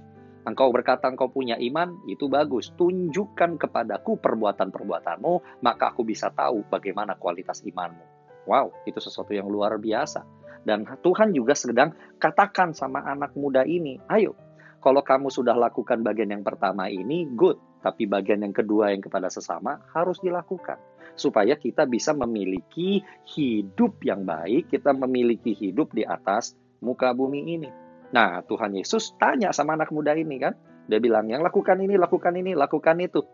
Engkau 0.45 0.69
berkata 0.69 1.09
engkau 1.09 1.31
punya 1.31 1.57
iman, 1.57 1.97
itu 2.05 2.29
bagus. 2.29 2.69
Tunjukkan 2.77 3.57
kepadaku 3.57 4.21
perbuatan-perbuatanmu, 4.21 5.63
maka 5.65 5.89
aku 5.89 6.05
bisa 6.05 6.29
tahu 6.29 6.61
bagaimana 6.69 7.17
kualitas 7.17 7.65
imanmu. 7.65 8.03
Wow, 8.45 8.69
itu 8.85 9.01
sesuatu 9.01 9.33
yang 9.33 9.49
luar 9.49 9.81
biasa. 9.81 10.21
Dan 10.61 10.85
Tuhan 10.85 11.33
juga 11.33 11.57
sedang 11.57 11.97
katakan 12.21 12.77
sama 12.77 13.01
anak 13.09 13.33
muda 13.33 13.65
ini, 13.65 13.97
ayo, 14.05 14.37
kalau 14.85 15.01
kamu 15.01 15.33
sudah 15.33 15.57
lakukan 15.57 16.05
bagian 16.05 16.29
yang 16.29 16.45
pertama 16.45 16.93
ini, 16.93 17.25
good. 17.33 17.57
Tapi 17.81 18.05
bagian 18.05 18.45
yang 18.45 18.53
kedua 18.53 18.93
yang 18.93 19.01
kepada 19.01 19.33
sesama 19.33 19.81
harus 19.97 20.21
dilakukan. 20.21 20.77
Supaya 21.15 21.55
kita 21.55 21.87
bisa 21.87 22.11
memiliki 22.11 22.99
hidup 23.23 24.03
yang 24.03 24.27
baik, 24.27 24.71
kita 24.71 24.91
memiliki 24.91 25.55
hidup 25.55 25.95
di 25.95 26.03
atas 26.03 26.55
muka 26.83 27.15
bumi 27.15 27.55
ini. 27.55 27.69
Nah, 28.11 28.43
Tuhan 28.43 28.75
Yesus 28.75 29.15
tanya 29.19 29.55
sama 29.55 29.79
anak 29.79 29.91
muda 29.95 30.13
ini 30.13 30.37
kan. 30.37 30.53
Dia 30.85 31.01
bilang, 31.01 31.25
yang 31.31 31.41
lakukan 31.41 31.81
ini, 31.81 31.97
lakukan 31.97 32.35
ini, 32.35 32.53
lakukan 32.53 32.99
itu. 33.01 33.25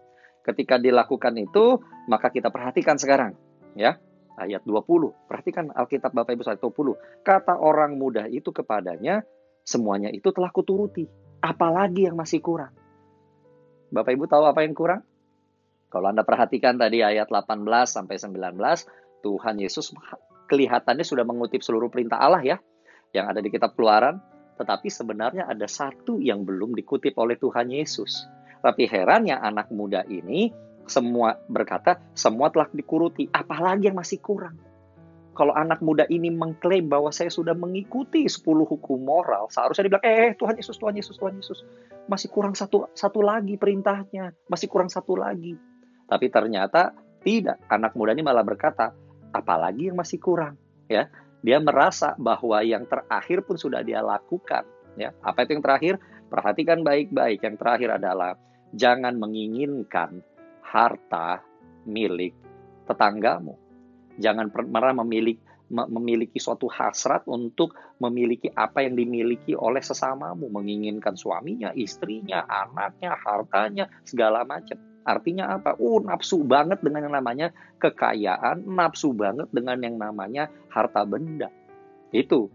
Ketika 0.41 0.79
dilakukan 0.79 1.35
itu, 1.37 1.81
maka 2.07 2.31
kita 2.31 2.49
perhatikan 2.49 2.95
sekarang. 2.95 3.35
ya 3.75 3.99
ayat 4.39 4.65
20. 4.65 5.13
Perhatikan 5.29 5.69
Alkitab 5.69 6.15
Bapak 6.15 6.33
Ibu 6.33 6.43
ayat 6.47 6.61
20. 6.61 6.97
Kata 7.21 7.59
orang 7.59 7.93
muda 7.99 8.25
itu 8.25 8.49
kepadanya, 8.49 9.21
semuanya 9.61 10.09
itu 10.09 10.33
telah 10.33 10.49
kuturuti. 10.49 11.05
Apalagi 11.41 12.09
yang 12.09 12.17
masih 12.17 12.41
kurang? 12.41 12.73
Bapak 13.91 14.15
Ibu 14.15 14.25
tahu 14.25 14.49
apa 14.49 14.63
yang 14.63 14.73
kurang? 14.73 15.05
Kalau 15.91 16.07
Anda 16.07 16.23
perhatikan 16.23 16.79
tadi 16.79 17.03
ayat 17.03 17.27
18 17.27 17.67
sampai 17.83 18.15
19, 18.15 18.55
Tuhan 19.21 19.55
Yesus 19.59 19.91
kelihatannya 20.47 21.03
sudah 21.03 21.27
mengutip 21.27 21.59
seluruh 21.59 21.91
perintah 21.91 22.23
Allah 22.23 22.39
ya, 22.39 22.57
yang 23.11 23.27
ada 23.27 23.43
di 23.43 23.51
kitab 23.51 23.75
keluaran, 23.75 24.23
tetapi 24.55 24.87
sebenarnya 24.87 25.51
ada 25.51 25.67
satu 25.67 26.23
yang 26.23 26.47
belum 26.47 26.79
dikutip 26.79 27.11
oleh 27.19 27.35
Tuhan 27.35 27.67
Yesus. 27.75 28.23
Tapi 28.63 28.87
herannya 28.87 29.35
anak 29.35 29.67
muda 29.75 30.07
ini 30.07 30.51
semua 30.87 31.35
berkata, 31.51 31.99
semua 32.15 32.47
telah 32.51 32.71
dikuruti, 32.71 33.27
apalagi 33.31 33.91
yang 33.91 33.99
masih 33.99 34.23
kurang. 34.23 34.55
Kalau 35.31 35.55
anak 35.55 35.79
muda 35.79 36.03
ini 36.11 36.27
mengklaim 36.27 36.91
bahwa 36.91 37.07
saya 37.09 37.31
sudah 37.31 37.55
mengikuti 37.55 38.27
10 38.27 38.67
hukum 38.67 38.99
moral, 38.99 39.47
seharusnya 39.47 39.87
dibilang, 39.87 40.03
eh, 40.03 40.15
eh 40.27 40.31
Tuhan 40.35 40.59
Yesus, 40.59 40.75
Tuhan 40.75 40.95
Yesus, 40.99 41.15
Tuhan 41.15 41.39
Yesus. 41.39 41.59
Masih 42.11 42.27
kurang 42.27 42.51
satu, 42.51 42.91
satu 42.91 43.23
lagi 43.23 43.55
perintahnya, 43.55 44.35
masih 44.51 44.67
kurang 44.67 44.91
satu 44.91 45.15
lagi. 45.15 45.55
Tapi 46.11 46.27
ternyata 46.27 46.91
tidak, 47.23 47.63
anak 47.71 47.95
muda 47.95 48.11
ini 48.11 48.19
malah 48.19 48.43
berkata, 48.43 48.91
apalagi 49.31 49.87
yang 49.87 49.95
masih 49.95 50.19
kurang. 50.19 50.59
ya 50.91 51.07
Dia 51.39 51.63
merasa 51.63 52.19
bahwa 52.19 52.59
yang 52.67 52.83
terakhir 52.83 53.47
pun 53.47 53.55
sudah 53.55 53.79
dia 53.79 54.03
lakukan. 54.03 54.67
Ya, 54.99 55.15
Apa 55.23 55.47
itu 55.47 55.55
yang 55.55 55.63
terakhir? 55.63 55.95
Perhatikan 56.27 56.83
baik-baik. 56.83 57.39
Yang 57.39 57.55
terakhir 57.63 57.89
adalah 57.95 58.35
jangan 58.75 59.15
menginginkan 59.15 60.19
harta 60.59 61.39
milik 61.87 62.35
tetanggamu. 62.91 63.55
Jangan 64.19 64.51
pernah 64.51 64.91
memiliki 65.01 65.39
memiliki 65.71 66.35
suatu 66.35 66.67
hasrat 66.67 67.23
untuk 67.31 67.79
memiliki 68.03 68.51
apa 68.51 68.83
yang 68.83 68.99
dimiliki 68.99 69.55
oleh 69.55 69.79
sesamamu, 69.79 70.51
menginginkan 70.51 71.15
suaminya, 71.15 71.71
istrinya, 71.71 72.43
anaknya, 72.43 73.15
hartanya, 73.15 73.87
segala 74.03 74.43
macam. 74.43 74.90
Artinya 75.01 75.57
apa? 75.57 75.77
Oh, 75.81 75.97
nafsu 75.97 76.45
banget 76.45 76.81
dengan 76.85 77.09
yang 77.09 77.15
namanya 77.17 77.47
kekayaan, 77.81 78.65
nafsu 78.69 79.17
banget 79.17 79.49
dengan 79.49 79.81
yang 79.81 79.97
namanya 79.97 80.49
harta 80.69 81.01
benda. 81.05 81.49
Itu. 82.13 82.53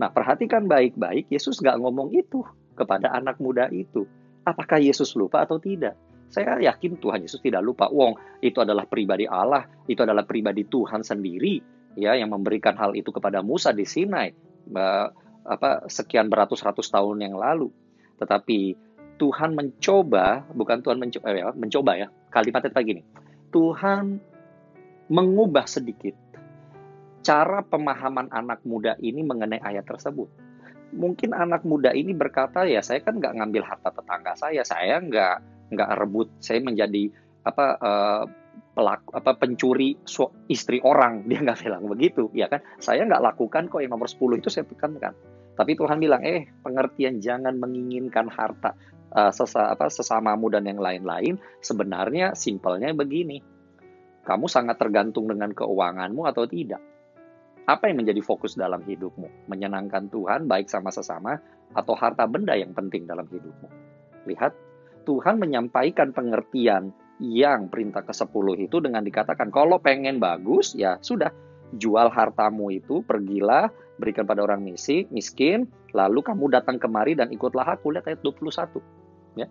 Nah, 0.00 0.10
perhatikan 0.10 0.66
baik-baik, 0.66 1.30
Yesus 1.30 1.62
nggak 1.62 1.78
ngomong 1.78 2.10
itu 2.10 2.42
kepada 2.74 3.14
anak 3.14 3.38
muda 3.38 3.70
itu. 3.70 4.04
Apakah 4.42 4.82
Yesus 4.82 5.14
lupa 5.14 5.46
atau 5.46 5.62
tidak? 5.62 5.94
Saya 6.26 6.58
yakin 6.58 6.98
Tuhan 6.98 7.22
Yesus 7.22 7.38
tidak 7.38 7.62
lupa. 7.62 7.86
Wong, 7.86 8.18
itu 8.42 8.58
adalah 8.58 8.90
pribadi 8.90 9.22
Allah, 9.30 9.70
itu 9.86 10.02
adalah 10.02 10.26
pribadi 10.26 10.66
Tuhan 10.66 11.06
sendiri 11.06 11.62
ya 11.94 12.18
yang 12.18 12.34
memberikan 12.34 12.74
hal 12.74 12.94
itu 12.98 13.14
kepada 13.14 13.38
Musa 13.38 13.70
di 13.70 13.86
Sinai 13.86 14.34
apa 15.44 15.86
sekian 15.86 16.26
beratus-ratus 16.32 16.90
tahun 16.90 17.22
yang 17.22 17.34
lalu. 17.38 17.70
Tetapi 18.18 18.74
Tuhan 19.16 19.54
mencoba, 19.54 20.42
bukan 20.52 20.82
Tuhan 20.82 20.98
mencoba 20.98 21.28
ya, 21.30 21.50
mencoba 21.54 21.92
ya. 21.96 22.08
Kalimatnya 22.34 22.70
kayak 22.74 22.86
gini. 22.86 23.02
Tuhan 23.54 24.18
mengubah 25.08 25.68
sedikit 25.68 26.16
cara 27.24 27.64
pemahaman 27.64 28.28
anak 28.34 28.60
muda 28.68 28.98
ini 29.00 29.24
mengenai 29.24 29.62
ayat 29.62 29.86
tersebut. 29.86 30.28
Mungkin 30.94 31.34
anak 31.34 31.66
muda 31.66 31.90
ini 31.90 32.14
berkata, 32.14 32.66
ya 32.68 32.84
saya 32.84 33.02
kan 33.02 33.18
nggak 33.18 33.34
ngambil 33.40 33.62
harta 33.66 33.90
tetangga 33.90 34.36
saya, 34.38 34.62
saya 34.62 35.00
nggak 35.00 35.54
nggak 35.72 35.90
rebut 35.96 36.28
saya 36.38 36.60
menjadi 36.60 37.08
apa 37.44 37.66
uh, 37.80 38.24
pelaku 38.74 39.08
apa 39.14 39.32
pencuri 39.38 39.96
su, 40.04 40.26
istri 40.50 40.82
orang 40.82 41.22
dia 41.28 41.40
nggak 41.40 41.58
bilang 41.64 41.82
begitu 41.88 42.28
ya 42.36 42.50
kan 42.50 42.60
saya 42.76 43.06
nggak 43.06 43.22
lakukan 43.34 43.70
kok 43.70 43.80
yang 43.80 43.94
nomor 43.94 44.10
10 44.10 44.40
itu 44.40 44.48
saya 44.50 44.64
tekankan 44.66 45.14
tapi 45.54 45.78
Tuhan 45.78 46.02
bilang 46.02 46.20
eh 46.26 46.50
pengertian 46.66 47.22
jangan 47.22 47.54
menginginkan 47.54 48.26
harta 48.26 48.74
uh, 49.14 49.32
sesa, 49.32 49.70
apa 49.72 49.86
sesamamu 49.88 50.50
dan 50.50 50.66
yang 50.66 50.82
lain-lain 50.82 51.38
sebenarnya 51.62 52.34
simpelnya 52.34 52.90
begini. 52.92 53.40
Kamu 54.24 54.48
sangat 54.48 54.80
tergantung 54.80 55.30
dengan 55.30 55.52
keuanganmu 55.52 56.24
atau 56.24 56.44
tidak. 56.48 56.80
Apa 57.64 57.88
yang 57.88 58.04
menjadi 58.04 58.20
fokus 58.20 58.56
dalam 58.56 58.84
hidupmu? 58.84 59.48
Menyenangkan 59.48 60.12
Tuhan 60.12 60.44
baik 60.44 60.68
sama 60.68 60.92
sesama 60.92 61.40
atau 61.72 61.96
harta 61.96 62.28
benda 62.28 62.52
yang 62.56 62.76
penting 62.76 63.08
dalam 63.08 63.24
hidupmu? 63.24 63.68
Lihat 64.28 64.52
Tuhan 65.04 65.40
menyampaikan 65.40 66.12
pengertian 66.12 66.92
yang 67.20 67.68
perintah 67.68 68.04
ke-10 68.04 68.68
itu 68.68 68.76
dengan 68.80 69.04
dikatakan 69.04 69.52
kalau 69.52 69.78
pengen 69.78 70.18
bagus 70.18 70.74
ya 70.74 70.98
sudah 70.98 71.30
jual 71.76 72.10
hartamu 72.10 72.72
itu 72.74 73.04
pergilah 73.06 73.70
berikan 74.00 74.26
pada 74.26 74.42
orang 74.42 74.64
misi 74.64 75.06
miskin 75.14 75.70
lalu 75.94 76.20
kamu 76.24 76.50
datang 76.50 76.80
kemari 76.80 77.12
dan 77.16 77.28
ikutlah 77.28 77.76
aku. 77.76 77.92
Lihat 77.92 78.08
ayat 78.08 78.20
21 78.24 79.03
ya 79.34 79.46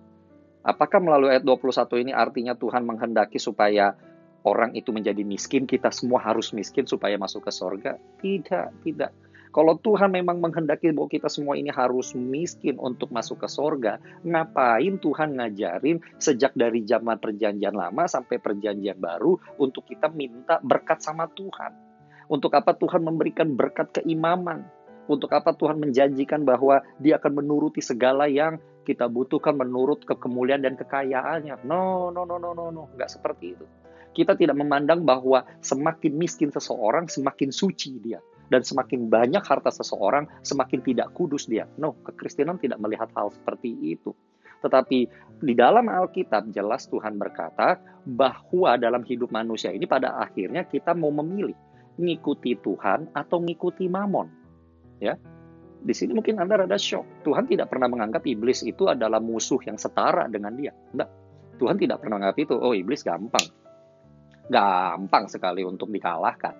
apakah 0.63 0.99
melalui 1.03 1.35
ayat 1.35 1.43
21 1.45 2.03
ini 2.07 2.11
artinya 2.15 2.55
Tuhan 2.55 2.83
menghendaki 2.87 3.37
supaya 3.37 3.95
orang 4.43 4.75
itu 4.75 4.91
menjadi 4.91 5.23
miskin 5.23 5.67
kita 5.67 5.91
semua 5.91 6.19
harus 6.23 6.51
miskin 6.51 6.87
supaya 6.87 7.15
masuk 7.19 7.47
ke 7.47 7.51
sorga 7.51 7.99
tidak 8.19 8.71
tidak 8.83 9.11
kalau 9.53 9.77
Tuhan 9.77 10.09
memang 10.09 10.41
menghendaki 10.41 10.89
bahwa 10.97 11.05
kita 11.05 11.29
semua 11.29 11.53
ini 11.53 11.69
harus 11.69 12.17
miskin 12.17 12.81
untuk 12.81 13.13
masuk 13.13 13.45
ke 13.45 13.47
sorga, 13.53 14.01
ngapain 14.25 14.97
Tuhan 14.97 15.37
ngajarin 15.37 16.01
sejak 16.17 16.57
dari 16.57 16.81
zaman 16.89 17.21
perjanjian 17.21 17.77
lama 17.77 18.09
sampai 18.09 18.41
perjanjian 18.41 18.97
baru 18.97 19.37
untuk 19.61 19.85
kita 19.85 20.09
minta 20.09 20.57
berkat 20.65 21.05
sama 21.05 21.29
Tuhan? 21.37 21.69
Untuk 22.33 22.49
apa 22.57 22.73
Tuhan 22.73 23.05
memberikan 23.05 23.53
berkat 23.53 24.01
keimaman? 24.01 24.65
Untuk 25.05 25.29
apa 25.29 25.53
Tuhan 25.53 25.77
menjanjikan 25.77 26.41
bahwa 26.41 26.81
dia 26.97 27.21
akan 27.21 27.45
menuruti 27.45 27.77
segala 27.85 28.25
yang 28.25 28.57
kita 28.83 29.07
butuhkan 29.07 29.55
menurut 29.55 30.03
kekemuliaan 30.03 30.67
dan 30.67 30.75
kekayaannya? 30.75 31.63
No, 31.63 32.11
no, 32.11 32.27
no, 32.27 32.37
no, 32.37 32.51
no, 32.51 32.69
no. 32.69 32.91
Nggak 32.93 33.09
seperti 33.09 33.57
itu. 33.57 33.65
Kita 34.13 34.37
tidak 34.37 34.59
memandang 34.59 35.01
bahwa 35.01 35.41
semakin 35.65 36.13
miskin 36.13 36.53
seseorang, 36.53 37.09
semakin 37.09 37.49
suci 37.49 37.97
dia 37.97 38.21
dan 38.53 38.61
semakin 38.61 39.09
banyak 39.09 39.41
harta 39.41 39.73
seseorang, 39.73 40.29
semakin 40.45 40.85
tidak 40.85 41.09
kudus 41.17 41.49
dia. 41.49 41.65
No, 41.81 41.97
kekristenan 42.05 42.61
tidak 42.61 42.77
melihat 42.77 43.09
hal 43.17 43.33
seperti 43.33 43.73
itu. 43.81 44.13
Tetapi 44.61 44.99
di 45.43 45.53
dalam 45.57 45.89
Alkitab 45.91 46.53
jelas 46.53 46.87
Tuhan 46.87 47.19
berkata 47.19 47.81
bahwa 48.07 48.77
dalam 48.79 49.03
hidup 49.03 49.33
manusia 49.33 49.73
ini 49.75 49.83
pada 49.83 50.21
akhirnya 50.21 50.63
kita 50.63 50.95
mau 50.95 51.11
memilih 51.11 51.57
ngikuti 51.99 52.55
Tuhan 52.63 53.11
atau 53.11 53.43
ngikuti 53.43 53.89
mamon. 53.91 54.31
Ya. 55.03 55.19
Di 55.83 55.91
sini 55.91 56.15
mungkin 56.15 56.39
Anda 56.39 56.63
rada 56.63 56.79
shock. 56.79 57.27
Tuhan 57.27 57.43
tidak 57.43 57.67
pernah 57.67 57.91
menganggap 57.91 58.23
iblis 58.23 58.63
itu 58.63 58.87
adalah 58.87 59.19
musuh 59.19 59.59
yang 59.67 59.75
setara 59.75 60.31
dengan 60.31 60.55
dia. 60.55 60.71
Enggak. 60.95 61.11
Tuhan 61.59 61.75
tidak 61.75 61.99
pernah 61.99 62.23
menganggap 62.23 62.39
itu, 62.39 62.55
oh 62.55 62.71
iblis 62.71 63.03
gampang. 63.03 63.43
Gampang 64.47 65.27
sekali 65.27 65.67
untuk 65.67 65.91
dikalahkan. 65.91 66.55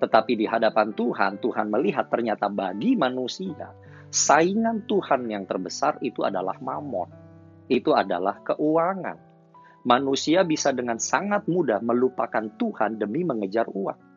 Tetapi 0.00 0.32
di 0.34 0.48
hadapan 0.48 0.96
Tuhan, 0.96 1.38
Tuhan 1.38 1.68
melihat 1.68 2.08
ternyata 2.08 2.48
bagi 2.48 2.98
manusia, 2.98 3.70
Saingan 4.12 4.84
Tuhan 4.84 5.24
yang 5.24 5.48
terbesar 5.48 5.96
itu 6.04 6.20
adalah 6.20 6.60
mamon. 6.60 7.08
Itu 7.64 7.96
adalah 7.96 8.44
keuangan. 8.44 9.16
Manusia 9.88 10.44
bisa 10.44 10.68
dengan 10.76 11.00
sangat 11.00 11.48
mudah 11.48 11.80
melupakan 11.80 12.44
Tuhan 12.60 13.00
demi 13.00 13.24
mengejar 13.24 13.72
uang. 13.72 14.11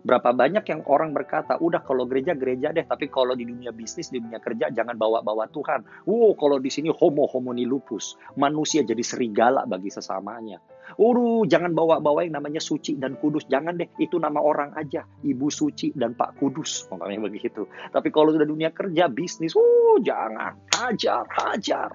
Berapa 0.00 0.32
banyak 0.32 0.64
yang 0.64 0.80
orang 0.88 1.12
berkata, 1.12 1.60
udah 1.60 1.84
kalau 1.84 2.08
gereja 2.08 2.32
gereja 2.32 2.72
deh, 2.72 2.88
tapi 2.88 3.12
kalau 3.12 3.36
di 3.36 3.44
dunia 3.44 3.68
bisnis, 3.68 4.08
di 4.08 4.16
dunia 4.16 4.40
kerja 4.40 4.72
jangan 4.72 4.96
bawa-bawa 4.96 5.44
Tuhan. 5.52 6.08
Wow, 6.08 6.32
kalau 6.40 6.56
di 6.56 6.72
sini 6.72 6.88
homo 6.88 7.28
homoni 7.28 7.68
lupus, 7.68 8.16
manusia 8.40 8.80
jadi 8.80 9.04
serigala 9.04 9.68
bagi 9.68 9.92
sesamanya. 9.92 10.56
Uru, 10.96 11.44
jangan 11.46 11.76
bawa-bawa 11.76 12.24
yang 12.26 12.40
namanya 12.40 12.58
suci 12.58 12.96
dan 12.96 13.20
kudus. 13.20 13.46
Jangan 13.46 13.76
deh, 13.76 13.92
itu 14.00 14.16
nama 14.16 14.40
orang 14.40 14.74
aja. 14.74 15.04
Ibu 15.22 15.52
suci 15.52 15.92
dan 15.94 16.16
Pak 16.16 16.40
kudus, 16.40 16.88
namanya 16.90 17.28
begitu. 17.30 17.68
Tapi 17.92 18.08
kalau 18.08 18.32
sudah 18.34 18.48
dunia 18.48 18.72
kerja, 18.72 19.06
bisnis, 19.06 19.54
uh, 19.54 20.00
jangan. 20.02 20.56
Hajar, 20.74 21.28
hajar. 21.28 21.92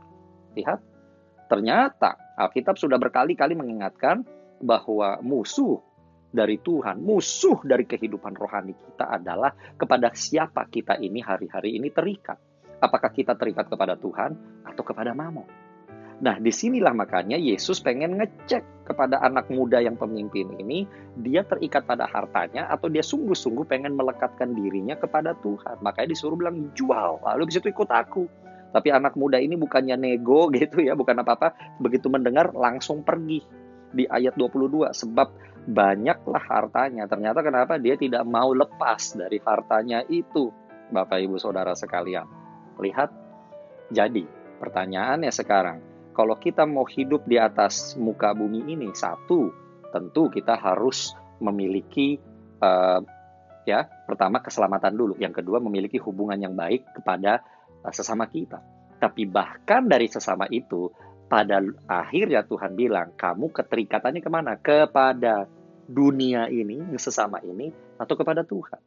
Lihat, 0.55 0.79
ternyata 1.51 2.15
Alkitab 2.39 2.79
sudah 2.79 2.95
berkali-kali 3.01 3.57
mengingatkan 3.57 4.23
bahwa 4.63 5.19
musuh 5.19 5.83
dari 6.35 6.59
Tuhan, 6.59 6.99
musuh 6.99 7.63
dari 7.63 7.87
kehidupan 7.87 8.35
rohani 8.35 8.75
kita 8.75 9.15
adalah 9.15 9.55
kepada 9.79 10.11
siapa 10.11 10.67
kita 10.67 10.99
ini 10.99 11.23
hari-hari 11.23 11.79
ini 11.79 11.89
terikat. 11.89 12.37
Apakah 12.83 13.09
kita 13.15 13.39
terikat 13.39 13.71
kepada 13.71 13.95
Tuhan 13.95 14.35
atau 14.67 14.83
kepada 14.83 15.15
mamon? 15.15 15.65
Nah, 16.15 16.39
di 16.39 16.47
sinilah 16.47 16.95
makanya 16.95 17.35
Yesus 17.35 17.83
pengen 17.83 18.15
ngecek 18.15 18.87
kepada 18.87 19.19
anak 19.19 19.51
muda 19.51 19.83
yang 19.83 19.99
pemimpin 19.99 20.47
ini, 20.55 20.87
dia 21.19 21.43
terikat 21.43 21.83
pada 21.83 22.07
hartanya 22.07 22.71
atau 22.71 22.87
dia 22.87 23.03
sungguh-sungguh 23.03 23.67
pengen 23.67 23.99
melekatkan 23.99 24.55
dirinya 24.55 24.95
kepada 24.95 25.35
Tuhan. 25.43 25.83
Makanya 25.83 26.15
disuruh 26.15 26.39
bilang, 26.39 26.71
jual, 26.71 27.19
lalu 27.19 27.51
bisa 27.51 27.59
ikut 27.59 27.91
aku. 27.91 28.31
Tapi 28.71 28.91
anak 28.95 29.19
muda 29.19 29.43
ini 29.43 29.59
bukannya 29.59 29.99
nego 29.99 30.47
gitu 30.55 30.87
ya, 30.87 30.95
bukan 30.95 31.19
apa-apa. 31.19 31.51
Begitu 31.83 32.07
mendengar 32.07 32.55
langsung 32.55 33.03
pergi 33.03 33.43
di 33.91 34.07
ayat 34.07 34.39
22. 34.39 34.95
Sebab 34.95 35.27
banyaklah 35.65 36.41
hartanya. 36.45 37.09
Ternyata 37.09 37.41
kenapa 37.41 37.81
dia 37.81 37.97
tidak 37.97 38.23
mau 38.25 38.53
lepas 38.53 39.17
dari 39.17 39.41
hartanya 39.41 40.05
itu, 40.07 40.53
Bapak 40.93 41.17
Ibu 41.21 41.41
Saudara 41.41 41.73
sekalian. 41.73 42.25
Lihat, 42.77 43.09
jadi 43.89 44.23
pertanyaannya 44.61 45.33
sekarang, 45.33 45.77
kalau 46.13 46.37
kita 46.37 46.63
mau 46.63 46.85
hidup 46.85 47.25
di 47.25 47.41
atas 47.41 47.97
muka 47.97 48.31
bumi 48.37 48.69
ini, 48.69 48.93
satu, 48.93 49.49
tentu 49.89 50.29
kita 50.29 50.55
harus 50.55 51.17
memiliki 51.41 52.15
uh, 52.63 53.01
ya 53.65 53.83
pertama 54.07 54.39
keselamatan 54.39 54.93
dulu, 54.95 55.13
yang 55.17 55.33
kedua 55.33 55.59
memiliki 55.59 55.97
hubungan 55.99 56.37
yang 56.37 56.53
baik 56.53 56.85
kepada 56.95 57.41
uh, 57.83 57.91
sesama 57.91 58.29
kita. 58.29 58.61
Tapi 58.95 59.27
bahkan 59.27 59.89
dari 59.89 60.07
sesama 60.07 60.47
itu, 60.47 60.87
pada 61.25 61.57
akhirnya 61.89 62.45
Tuhan 62.45 62.77
bilang, 62.77 63.17
kamu 63.17 63.49
keterikatannya 63.49 64.21
ke 64.21 64.29
mana? 64.29 64.55
Kepada 64.61 65.49
dunia 65.85 66.49
ini, 66.49 66.81
sesama 66.97 67.41
ini, 67.45 67.69
atau 67.97 68.15
kepada 68.17 68.41
Tuhan. 68.41 68.81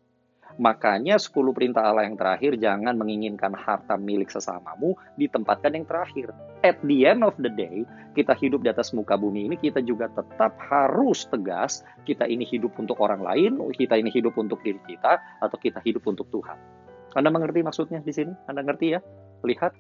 Makanya 0.59 1.23
10 1.23 1.55
perintah 1.55 1.87
Allah 1.87 2.09
yang 2.09 2.19
terakhir, 2.19 2.59
jangan 2.59 2.99
menginginkan 2.99 3.55
harta 3.55 3.95
milik 3.95 4.27
sesamamu, 4.27 4.99
ditempatkan 5.15 5.71
yang 5.71 5.87
terakhir. 5.87 6.35
At 6.67 6.83
the 6.83 7.07
end 7.07 7.23
of 7.23 7.39
the 7.39 7.47
day, 7.47 7.87
kita 8.19 8.35
hidup 8.35 8.67
di 8.67 8.73
atas 8.75 8.91
muka 8.91 9.15
bumi 9.15 9.47
ini, 9.47 9.55
kita 9.55 9.79
juga 9.87 10.11
tetap 10.11 10.59
harus 10.59 11.31
tegas, 11.31 11.87
kita 12.03 12.27
ini 12.27 12.43
hidup 12.43 12.75
untuk 12.75 12.99
orang 12.99 13.23
lain, 13.23 13.61
kita 13.71 13.95
ini 13.95 14.11
hidup 14.11 14.35
untuk 14.35 14.59
diri 14.67 14.83
kita, 14.83 15.23
atau 15.39 15.57
kita 15.63 15.79
hidup 15.87 16.03
untuk 16.11 16.27
Tuhan. 16.35 16.59
Anda 17.15 17.31
mengerti 17.31 17.63
maksudnya 17.63 18.03
di 18.03 18.11
sini? 18.11 18.35
Anda 18.51 18.67
ngerti 18.67 18.99
ya? 18.99 19.01
Lihat, 19.47 19.73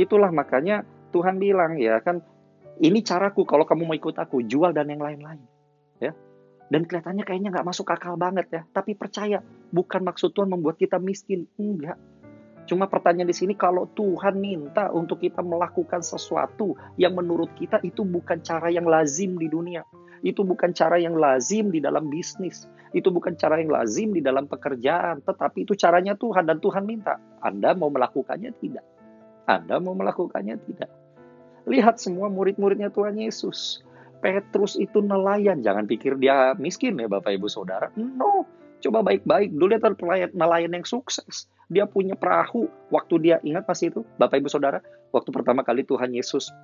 itulah 0.00 0.32
makanya 0.32 0.80
Tuhan 1.12 1.36
bilang 1.36 1.76
ya 1.76 2.00
kan, 2.00 2.24
ini 2.80 3.04
caraku 3.04 3.44
kalau 3.44 3.68
kamu 3.68 3.84
mau 3.84 3.96
ikut 3.98 4.16
aku, 4.16 4.48
jual 4.48 4.72
dan 4.72 4.88
yang 4.88 5.04
lain-lain. 5.04 5.51
Dan 6.68 6.86
kelihatannya 6.86 7.24
kayaknya 7.26 7.50
nggak 7.54 7.66
masuk 7.66 7.90
akal 7.90 8.14
banget 8.14 8.46
ya. 8.52 8.62
Tapi 8.70 8.94
percaya, 8.94 9.42
bukan 9.74 10.04
maksud 10.06 10.36
Tuhan 10.36 10.52
membuat 10.52 10.78
kita 10.78 11.00
miskin. 11.00 11.48
Enggak. 11.58 11.98
Cuma 12.70 12.86
pertanyaan 12.86 13.28
di 13.28 13.36
sini, 13.36 13.58
kalau 13.58 13.90
Tuhan 13.92 14.38
minta 14.38 14.88
untuk 14.94 15.20
kita 15.20 15.42
melakukan 15.42 16.00
sesuatu 16.00 16.78
yang 16.94 17.18
menurut 17.18 17.50
kita 17.58 17.82
itu 17.82 18.06
bukan 18.06 18.40
cara 18.40 18.70
yang 18.70 18.86
lazim 18.86 19.34
di 19.36 19.50
dunia. 19.50 19.82
Itu 20.22 20.46
bukan 20.46 20.70
cara 20.70 21.02
yang 21.02 21.18
lazim 21.18 21.74
di 21.74 21.82
dalam 21.82 22.06
bisnis. 22.06 22.70
Itu 22.94 23.10
bukan 23.10 23.34
cara 23.34 23.58
yang 23.58 23.74
lazim 23.74 24.14
di 24.14 24.22
dalam 24.22 24.46
pekerjaan. 24.46 25.20
Tetapi 25.26 25.66
itu 25.66 25.74
caranya 25.74 26.14
Tuhan 26.14 26.46
dan 26.46 26.62
Tuhan 26.62 26.86
minta. 26.86 27.18
Anda 27.42 27.74
mau 27.74 27.90
melakukannya 27.90 28.54
tidak? 28.62 28.86
Anda 29.50 29.82
mau 29.82 29.98
melakukannya 29.98 30.56
tidak? 30.62 30.90
Lihat 31.66 31.98
semua 31.98 32.30
murid-muridnya 32.30 32.94
Tuhan 32.94 33.18
Yesus 33.18 33.82
Petrus 34.22 34.78
itu 34.78 35.02
nelayan. 35.02 35.60
Jangan 35.60 35.90
pikir 35.90 36.16
dia 36.16 36.54
miskin 36.56 36.96
ya 36.96 37.10
Bapak 37.10 37.34
Ibu 37.34 37.50
Saudara. 37.50 37.90
No, 37.98 38.46
coba 38.78 39.02
baik-baik. 39.02 39.50
Dulu 39.52 39.68
dia 39.74 39.82
nelayan, 39.82 40.30
nelayan 40.32 40.72
yang 40.78 40.86
sukses. 40.86 41.50
Dia 41.66 41.90
punya 41.90 42.14
perahu. 42.14 42.70
Waktu 42.94 43.14
dia, 43.18 43.36
ingat 43.42 43.66
pasti 43.66 43.90
itu 43.90 44.06
Bapak 44.16 44.38
Ibu 44.38 44.48
Saudara? 44.48 44.78
Waktu 45.10 45.28
pertama 45.34 45.66
kali 45.66 45.82
Tuhan 45.82 46.14
Yesus 46.14 46.54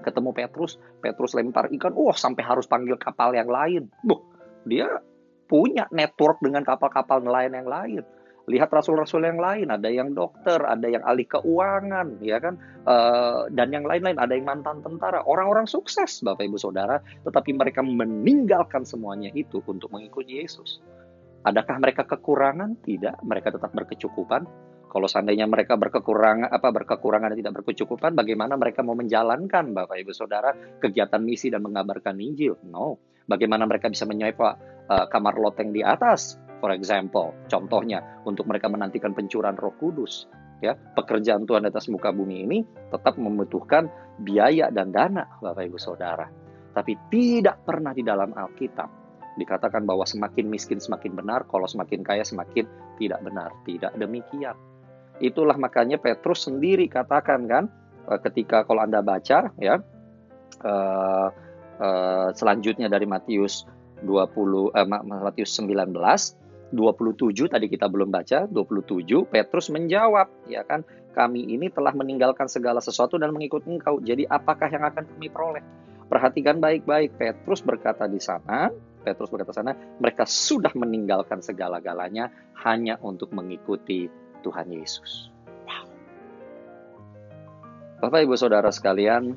ketemu 0.00 0.32
Petrus, 0.32 0.80
Petrus 1.00 1.36
lempar 1.36 1.68
ikan, 1.68 1.92
wah 1.96 2.12
oh, 2.12 2.16
sampai 2.16 2.44
harus 2.44 2.64
panggil 2.64 2.96
kapal 2.96 3.36
yang 3.36 3.48
lain. 3.48 3.88
Buh, 4.04 4.20
dia 4.64 4.88
punya 5.48 5.88
network 5.92 6.40
dengan 6.40 6.64
kapal-kapal 6.64 7.20
nelayan 7.20 7.56
yang 7.56 7.68
lain. 7.68 8.02
Lihat 8.44 8.68
rasul-rasul 8.68 9.24
yang 9.24 9.40
lain, 9.40 9.72
ada 9.72 9.88
yang 9.88 10.12
dokter, 10.12 10.60
ada 10.60 10.84
yang 10.84 11.00
ahli 11.00 11.24
keuangan, 11.24 12.20
ya 12.20 12.36
kan, 12.36 12.60
uh, 12.84 13.48
dan 13.48 13.72
yang 13.72 13.88
lain-lain, 13.88 14.20
ada 14.20 14.36
yang 14.36 14.44
mantan 14.44 14.84
tentara, 14.84 15.24
orang-orang 15.24 15.64
sukses, 15.64 16.20
Bapak 16.20 16.44
Ibu 16.44 16.60
Saudara, 16.60 17.00
tetapi 17.24 17.56
mereka 17.56 17.80
meninggalkan 17.80 18.84
semuanya 18.84 19.32
itu 19.32 19.64
untuk 19.64 19.88
mengikuti 19.88 20.44
Yesus. 20.44 20.84
Adakah 21.48 21.76
mereka 21.80 22.04
kekurangan? 22.04 22.84
Tidak, 22.84 23.24
mereka 23.24 23.48
tetap 23.52 23.72
berkecukupan. 23.72 24.44
Kalau 24.92 25.08
seandainya 25.10 25.48
mereka 25.50 25.74
berkekurangan 25.74 26.54
apa 26.54 26.68
berkekurangan 26.70 27.32
dan 27.34 27.38
tidak 27.40 27.54
berkecukupan, 27.64 28.12
bagaimana 28.14 28.60
mereka 28.60 28.84
mau 28.84 28.94
menjalankan 28.94 29.72
Bapak 29.72 29.96
Ibu 30.04 30.12
Saudara 30.12 30.54
kegiatan 30.78 31.18
misi 31.18 31.48
dan 31.48 31.64
mengabarkan 31.64 32.20
Injil? 32.20 32.60
No. 32.68 33.00
Bagaimana 33.24 33.64
mereka 33.64 33.88
bisa 33.88 34.04
menyewa 34.04 34.54
uh, 34.86 35.08
kamar 35.08 35.40
loteng 35.40 35.72
di 35.72 35.80
atas? 35.80 36.36
For 36.64 36.72
example, 36.72 37.36
contohnya 37.52 38.00
untuk 38.24 38.48
mereka 38.48 38.72
menantikan 38.72 39.12
pencurahan 39.12 39.52
Roh 39.60 39.76
Kudus, 39.76 40.24
ya 40.64 40.72
pekerjaan 40.72 41.44
Tuhan 41.44 41.68
di 41.68 41.68
atas 41.68 41.92
muka 41.92 42.08
bumi 42.08 42.40
ini 42.40 42.64
tetap 42.88 43.20
membutuhkan 43.20 43.84
biaya 44.24 44.72
dan 44.72 44.88
dana, 44.88 45.28
Bapak 45.44 45.68
Ibu 45.68 45.76
Saudara. 45.76 46.24
Tapi 46.72 46.96
tidak 47.12 47.68
pernah 47.68 47.92
di 47.92 48.00
dalam 48.00 48.32
Alkitab 48.32 48.88
dikatakan 49.36 49.84
bahwa 49.84 50.08
semakin 50.08 50.48
miskin 50.48 50.80
semakin 50.80 51.12
benar, 51.12 51.44
kalau 51.52 51.68
semakin 51.68 52.00
kaya 52.00 52.24
semakin 52.24 52.64
tidak 52.96 53.20
benar. 53.20 53.52
Tidak 53.68 53.92
demikian. 54.00 54.56
Itulah 55.20 55.60
makanya 55.60 56.00
Petrus 56.00 56.48
sendiri 56.48 56.88
katakan 56.88 57.44
kan, 57.44 57.68
eh, 58.08 58.20
ketika 58.24 58.64
kalau 58.64 58.80
Anda 58.80 59.04
baca 59.04 59.52
ya, 59.60 59.84
uh, 60.64 61.28
uh, 61.76 62.28
selanjutnya 62.32 62.88
dari 62.88 63.04
Matius 63.04 63.68
20 64.00 64.72
uh, 64.72 64.86
Matius 65.04 65.60
19 65.60 65.92
27 66.72 67.52
tadi 67.52 67.66
kita 67.68 67.86
belum 67.90 68.08
baca 68.08 68.48
27 68.48 69.28
Petrus 69.28 69.68
menjawab 69.68 70.48
ya 70.48 70.64
kan? 70.64 70.86
Kami 71.14 71.46
ini 71.46 71.70
telah 71.70 71.94
meninggalkan 71.94 72.50
segala 72.50 72.82
sesuatu 72.82 73.20
dan 73.20 73.30
mengikut 73.30 73.62
engkau. 73.68 74.02
Jadi 74.02 74.26
apakah 74.26 74.66
yang 74.66 74.82
akan 74.82 75.04
kami 75.06 75.30
peroleh? 75.30 75.62
Perhatikan 76.10 76.58
baik-baik. 76.58 77.14
Petrus 77.14 77.62
berkata 77.62 78.10
di 78.10 78.18
sana 78.18 78.72
Petrus 79.04 79.28
berkata 79.28 79.52
sana 79.52 79.76
mereka 80.00 80.24
sudah 80.24 80.72
meninggalkan 80.72 81.44
segala-galanya 81.44 82.32
hanya 82.64 82.96
untuk 83.04 83.36
mengikuti 83.36 84.08
Tuhan 84.40 84.72
Yesus. 84.72 85.28
Wow. 85.68 85.84
Bapak 88.00 88.24
Ibu 88.24 88.34
Saudara 88.40 88.72
sekalian 88.72 89.36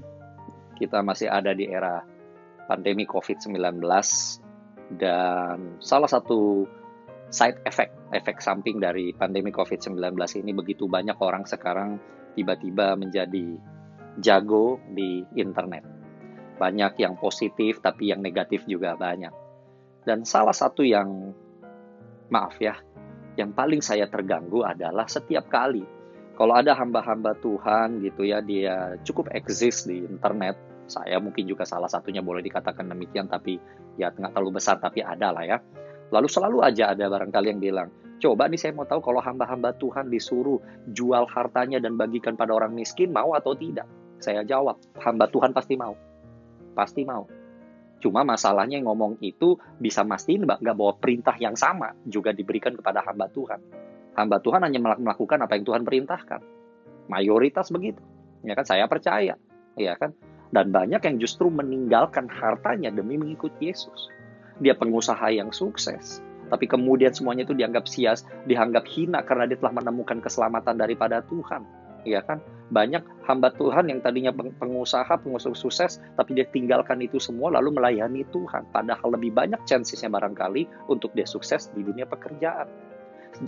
kita 0.80 1.04
masih 1.04 1.28
ada 1.28 1.52
di 1.52 1.68
era 1.68 2.08
pandemi 2.72 3.04
COVID-19 3.04 3.84
dan 4.96 5.80
salah 5.84 6.08
satu 6.08 6.64
side 7.30 7.60
effect, 7.68 7.94
efek 8.16 8.40
samping 8.40 8.80
dari 8.80 9.12
pandemi 9.12 9.52
COVID-19 9.52 10.16
ini 10.40 10.52
begitu 10.56 10.88
banyak 10.88 11.18
orang 11.20 11.44
sekarang 11.44 12.00
tiba-tiba 12.36 12.96
menjadi 12.96 13.58
jago 14.24 14.80
di 14.92 15.26
internet. 15.36 15.84
Banyak 16.58 16.98
yang 16.98 17.20
positif 17.20 17.84
tapi 17.84 18.10
yang 18.10 18.24
negatif 18.24 18.66
juga 18.66 18.98
banyak. 18.98 19.34
Dan 20.08 20.24
salah 20.24 20.56
satu 20.56 20.82
yang 20.88 21.36
maaf 22.32 22.56
ya, 22.58 22.80
yang 23.36 23.52
paling 23.52 23.84
saya 23.84 24.08
terganggu 24.08 24.64
adalah 24.64 25.06
setiap 25.06 25.52
kali 25.52 25.84
kalau 26.38 26.54
ada 26.54 26.78
hamba-hamba 26.78 27.34
Tuhan 27.42 27.98
gitu 28.06 28.22
ya, 28.22 28.46
dia 28.46 28.94
cukup 29.02 29.34
eksis 29.34 29.90
di 29.90 30.06
internet. 30.06 30.54
Saya 30.86 31.18
mungkin 31.18 31.50
juga 31.50 31.66
salah 31.66 31.90
satunya 31.90 32.22
boleh 32.22 32.46
dikatakan 32.46 32.88
demikian, 32.88 33.26
tapi 33.26 33.58
ya 33.98 34.14
nggak 34.14 34.38
terlalu 34.38 34.62
besar, 34.62 34.78
tapi 34.78 35.02
ada 35.02 35.34
lah 35.34 35.44
ya 35.44 35.58
Lalu 36.12 36.28
selalu 36.32 36.64
aja 36.64 36.96
ada 36.96 37.12
barangkali 37.12 37.48
yang 37.52 37.62
bilang, 37.62 37.90
Coba 38.18 38.50
nih 38.50 38.58
saya 38.58 38.74
mau 38.74 38.90
tahu 38.90 38.98
kalau 39.06 39.22
hamba-hamba 39.22 39.78
Tuhan 39.78 40.10
disuruh 40.10 40.58
jual 40.90 41.30
hartanya 41.30 41.78
dan 41.78 42.02
bagikan 42.02 42.34
pada 42.34 42.50
orang 42.50 42.74
miskin, 42.74 43.14
mau 43.14 43.38
atau 43.38 43.54
tidak? 43.54 43.86
Saya 44.18 44.42
jawab, 44.42 44.82
hamba 44.98 45.30
Tuhan 45.30 45.54
pasti 45.54 45.78
mau. 45.78 45.94
Pasti 46.74 47.06
mau. 47.06 47.30
Cuma 48.02 48.26
masalahnya 48.26 48.82
ngomong 48.82 49.22
itu 49.22 49.58
bisa 49.78 50.02
mastiin 50.02 50.50
nggak 50.50 50.78
bawa 50.78 50.98
perintah 50.98 51.34
yang 51.38 51.54
sama 51.54 51.94
juga 52.10 52.34
diberikan 52.34 52.74
kepada 52.74 53.06
hamba 53.06 53.30
Tuhan. 53.30 53.62
Hamba 54.18 54.42
Tuhan 54.42 54.66
hanya 54.66 54.98
melakukan 54.98 55.38
apa 55.46 55.54
yang 55.54 55.66
Tuhan 55.66 55.86
perintahkan. 55.86 56.42
Mayoritas 57.10 57.70
begitu. 57.70 58.02
Ya 58.42 58.58
kan 58.58 58.66
saya 58.66 58.90
percaya. 58.90 59.38
Ya 59.78 59.94
kan? 59.94 60.18
Dan 60.50 60.74
banyak 60.74 61.06
yang 61.06 61.16
justru 61.22 61.54
meninggalkan 61.54 62.26
hartanya 62.26 62.90
demi 62.90 63.22
mengikuti 63.22 63.70
Yesus. 63.70 64.10
Dia 64.58 64.74
pengusaha 64.74 65.30
yang 65.30 65.54
sukses, 65.54 66.22
tapi 66.48 66.66
kemudian 66.66 67.12
semuanya 67.12 67.44
itu 67.44 67.56
dianggap 67.56 67.86
sias, 67.86 68.24
dianggap 68.48 68.88
hina 68.88 69.24
karena 69.24 69.46
dia 69.52 69.60
telah 69.60 69.84
menemukan 69.84 70.24
keselamatan 70.24 70.80
daripada 70.80 71.20
Tuhan. 71.28 71.64
Ya 72.08 72.24
kan? 72.24 72.40
Banyak 72.72 73.04
hamba 73.28 73.52
Tuhan 73.56 73.92
yang 73.92 74.00
tadinya 74.00 74.32
pengusaha, 74.32 75.12
pengusaha 75.20 75.56
sukses, 75.56 76.00
tapi 76.16 76.40
dia 76.40 76.48
tinggalkan 76.48 77.04
itu 77.04 77.20
semua 77.20 77.52
lalu 77.52 77.76
melayani 77.76 78.24
Tuhan. 78.32 78.72
Padahal 78.72 79.20
lebih 79.20 79.36
banyak 79.36 79.60
chancesnya 79.68 80.08
barangkali 80.08 80.88
untuk 80.88 81.12
dia 81.12 81.28
sukses 81.28 81.68
di 81.76 81.84
dunia 81.84 82.08
pekerjaan. 82.08 82.68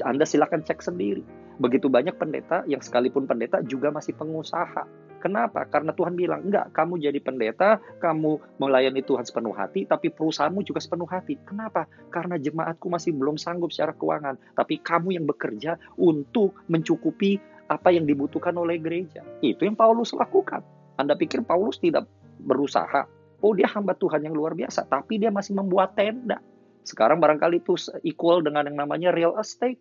Anda 0.03 0.27
silakan 0.27 0.67
cek 0.67 0.83
sendiri. 0.83 1.23
Begitu 1.59 1.87
banyak 1.87 2.15
pendeta 2.19 2.63
yang 2.67 2.83
sekalipun 2.83 3.27
pendeta 3.27 3.63
juga 3.63 3.91
masih 3.91 4.15
pengusaha 4.15 5.08
Kenapa? 5.19 5.67
Karena 5.67 5.91
Tuhan 5.91 6.15
bilang, 6.15 6.47
enggak, 6.47 6.71
kamu 6.71 6.97
jadi 7.03 7.19
pendeta, 7.19 7.77
kamu 7.99 8.39
melayani 8.57 9.03
Tuhan 9.03 9.27
sepenuh 9.27 9.51
hati, 9.51 9.83
tapi 9.83 10.07
perusahaanmu 10.09 10.63
juga 10.63 10.79
sepenuh 10.79 11.05
hati. 11.05 11.35
Kenapa? 11.43 11.85
Karena 12.07 12.39
jemaatku 12.39 12.87
masih 12.87 13.11
belum 13.11 13.35
sanggup 13.35 13.75
secara 13.75 13.91
keuangan, 13.93 14.39
tapi 14.55 14.79
kamu 14.79 15.19
yang 15.19 15.27
bekerja 15.27 15.75
untuk 15.99 16.55
mencukupi 16.71 17.37
apa 17.69 17.93
yang 17.93 18.07
dibutuhkan 18.07 18.55
oleh 18.57 18.79
gereja. 18.81 19.21
Itu 19.43 19.67
yang 19.67 19.77
Paulus 19.77 20.15
lakukan. 20.15 20.65
Anda 20.97 21.13
pikir 21.19 21.45
Paulus 21.45 21.77
tidak 21.77 22.07
berusaha? 22.41 23.05
Oh, 23.39 23.55
dia 23.55 23.67
hamba 23.71 23.95
Tuhan 23.95 24.25
yang 24.25 24.35
luar 24.35 24.55
biasa, 24.55 24.87
tapi 24.87 25.19
dia 25.19 25.31
masih 25.31 25.55
membuat 25.55 25.95
tenda. 25.95 26.43
Sekarang 26.83 27.21
barangkali 27.21 27.61
itu 27.61 27.77
equal 28.03 28.43
dengan 28.43 28.67
yang 28.67 28.83
namanya 28.83 29.13
real 29.13 29.37
estate. 29.39 29.79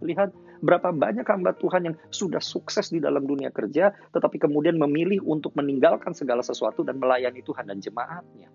Lihat, 0.00 0.32
Berapa 0.64 0.96
banyak 0.96 1.28
hamba 1.28 1.52
Tuhan 1.52 1.92
yang 1.92 1.96
sudah 2.08 2.40
sukses 2.40 2.88
di 2.88 2.96
dalam 2.96 3.28
dunia 3.28 3.52
kerja, 3.52 3.92
tetapi 3.92 4.40
kemudian 4.40 4.80
memilih 4.80 5.20
untuk 5.28 5.52
meninggalkan 5.60 6.16
segala 6.16 6.40
sesuatu 6.40 6.80
dan 6.80 6.96
melayani 6.96 7.44
Tuhan 7.44 7.68
dan 7.68 7.84
jemaatnya. 7.84 8.48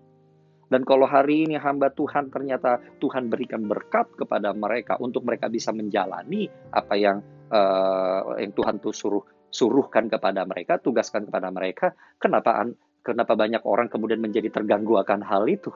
Dan 0.70 0.86
kalau 0.86 1.06
hari 1.06 1.46
ini 1.46 1.58
hamba 1.58 1.90
Tuhan 1.94 2.30
ternyata 2.30 2.78
Tuhan 2.98 3.26
berikan 3.26 3.66
berkat 3.66 4.10
kepada 4.14 4.54
mereka 4.54 4.98
untuk 5.02 5.26
mereka 5.26 5.50
bisa 5.50 5.74
menjalani 5.74 6.46
apa 6.70 6.94
yang 6.94 7.18
uh, 7.50 8.38
yang 8.38 8.54
Tuhan 8.54 8.78
tuh 8.78 8.94
suruh 8.94 9.22
suruhkan 9.50 10.06
kepada 10.06 10.46
mereka, 10.46 10.78
tugaskan 10.78 11.26
kepada 11.26 11.50
mereka, 11.50 11.90
kenapa 12.22 12.70
kenapa 13.02 13.34
banyak 13.34 13.66
orang 13.66 13.90
kemudian 13.90 14.22
menjadi 14.22 14.46
terganggu 14.50 14.94
akan 15.02 15.26
hal 15.26 15.50
itu? 15.50 15.74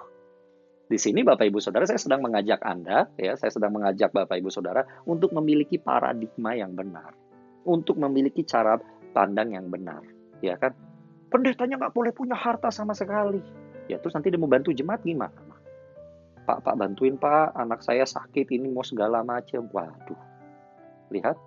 Di 0.85 1.01
sini 1.01 1.25
Bapak 1.25 1.49
Ibu 1.49 1.65
Saudara 1.65 1.89
saya 1.89 1.97
sedang 1.97 2.21
mengajak 2.21 2.61
Anda 2.61 3.09
ya, 3.17 3.41
saya 3.41 3.49
sedang 3.49 3.73
mengajak 3.73 4.13
Bapak 4.13 4.37
Ibu 4.37 4.53
Saudara 4.53 4.85
untuk 5.09 5.33
memiliki 5.33 5.81
paradigma 5.81 6.53
yang 6.53 6.77
benar. 6.77 7.17
Untuk 7.65 7.97
memiliki 7.97 8.45
cara 8.45 8.77
pandang 9.17 9.57
yang 9.57 9.73
benar, 9.73 10.05
ya 10.45 10.61
kan? 10.61 10.77
Pendetanya 11.33 11.81
nggak 11.81 11.97
boleh 11.97 12.13
punya 12.13 12.37
harta 12.37 12.69
sama 12.69 12.93
sekali. 12.93 13.41
Ya 13.89 13.97
terus 13.97 14.13
nanti 14.13 14.29
dia 14.29 14.37
mau 14.37 14.53
bantu 14.53 14.77
jemaat 14.77 15.01
gimana? 15.01 15.33
Pak, 16.45 16.61
Pak 16.61 16.77
bantuin 16.77 17.17
Pak, 17.17 17.57
anak 17.57 17.81
saya 17.81 18.05
sakit 18.05 18.53
ini 18.53 18.69
mau 18.69 18.85
segala 18.85 19.25
macam. 19.25 19.65
Waduh. 19.73 20.21
Lihat, 21.09 21.41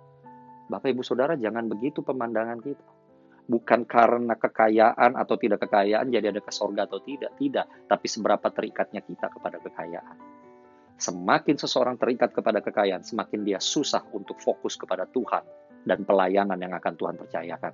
Bapak 0.66 0.90
Ibu 0.90 1.06
Saudara 1.06 1.38
jangan 1.38 1.70
begitu 1.70 2.02
pemandangan 2.02 2.58
kita 2.58 2.97
bukan 3.48 3.88
karena 3.88 4.36
kekayaan 4.36 5.16
atau 5.16 5.40
tidak 5.40 5.64
kekayaan 5.64 6.12
jadi 6.12 6.36
ada 6.36 6.44
ke 6.44 6.52
sorga 6.52 6.84
atau 6.84 7.00
tidak, 7.00 7.32
tidak, 7.40 7.64
tapi 7.88 8.06
seberapa 8.06 8.44
terikatnya 8.52 9.00
kita 9.00 9.32
kepada 9.32 9.56
kekayaan. 9.64 10.16
Semakin 11.00 11.56
seseorang 11.56 11.96
terikat 11.96 12.36
kepada 12.36 12.60
kekayaan, 12.60 13.00
semakin 13.00 13.48
dia 13.48 13.56
susah 13.56 14.04
untuk 14.12 14.36
fokus 14.36 14.76
kepada 14.76 15.08
Tuhan 15.08 15.42
dan 15.88 16.04
pelayanan 16.04 16.60
yang 16.60 16.76
akan 16.76 16.94
Tuhan 16.98 17.16
percayakan. 17.16 17.72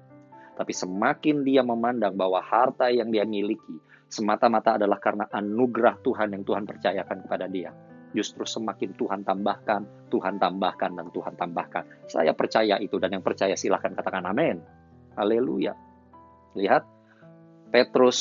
Tapi 0.54 0.70
semakin 0.70 1.42
dia 1.42 1.66
memandang 1.66 2.14
bahwa 2.14 2.38
harta 2.38 2.86
yang 2.86 3.10
dia 3.10 3.26
miliki 3.26 3.74
semata-mata 4.06 4.78
adalah 4.78 5.02
karena 5.02 5.26
anugerah 5.26 5.98
Tuhan 6.06 6.38
yang 6.38 6.46
Tuhan 6.46 6.62
percayakan 6.62 7.26
kepada 7.26 7.50
dia. 7.50 7.74
Justru 8.14 8.46
semakin 8.46 8.94
Tuhan 8.94 9.26
tambahkan, 9.26 10.06
Tuhan 10.14 10.38
tambahkan, 10.38 10.94
dan 10.94 11.10
Tuhan 11.10 11.34
tambahkan. 11.34 12.06
Saya 12.06 12.30
percaya 12.30 12.78
itu, 12.78 13.02
dan 13.02 13.10
yang 13.10 13.26
percaya 13.26 13.58
silahkan 13.58 13.90
katakan 13.90 14.22
amin. 14.22 14.62
Haleluya. 15.14 15.78
Lihat, 16.58 16.82
Petrus, 17.70 18.18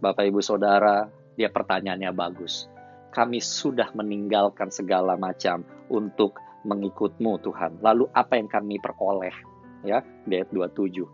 Bapak 0.00 0.28
Ibu 0.28 0.44
Saudara, 0.44 1.08
dia 1.36 1.48
pertanyaannya 1.48 2.12
bagus. 2.12 2.68
Kami 3.12 3.40
sudah 3.40 3.92
meninggalkan 3.96 4.68
segala 4.68 5.16
macam 5.16 5.64
untuk 5.88 6.36
mengikutmu 6.68 7.40
Tuhan. 7.40 7.80
Lalu 7.80 8.12
apa 8.12 8.36
yang 8.36 8.48
kami 8.48 8.76
peroleh? 8.76 9.32
Ya, 9.84 10.04
ayat 10.28 10.48
27. 10.52 11.04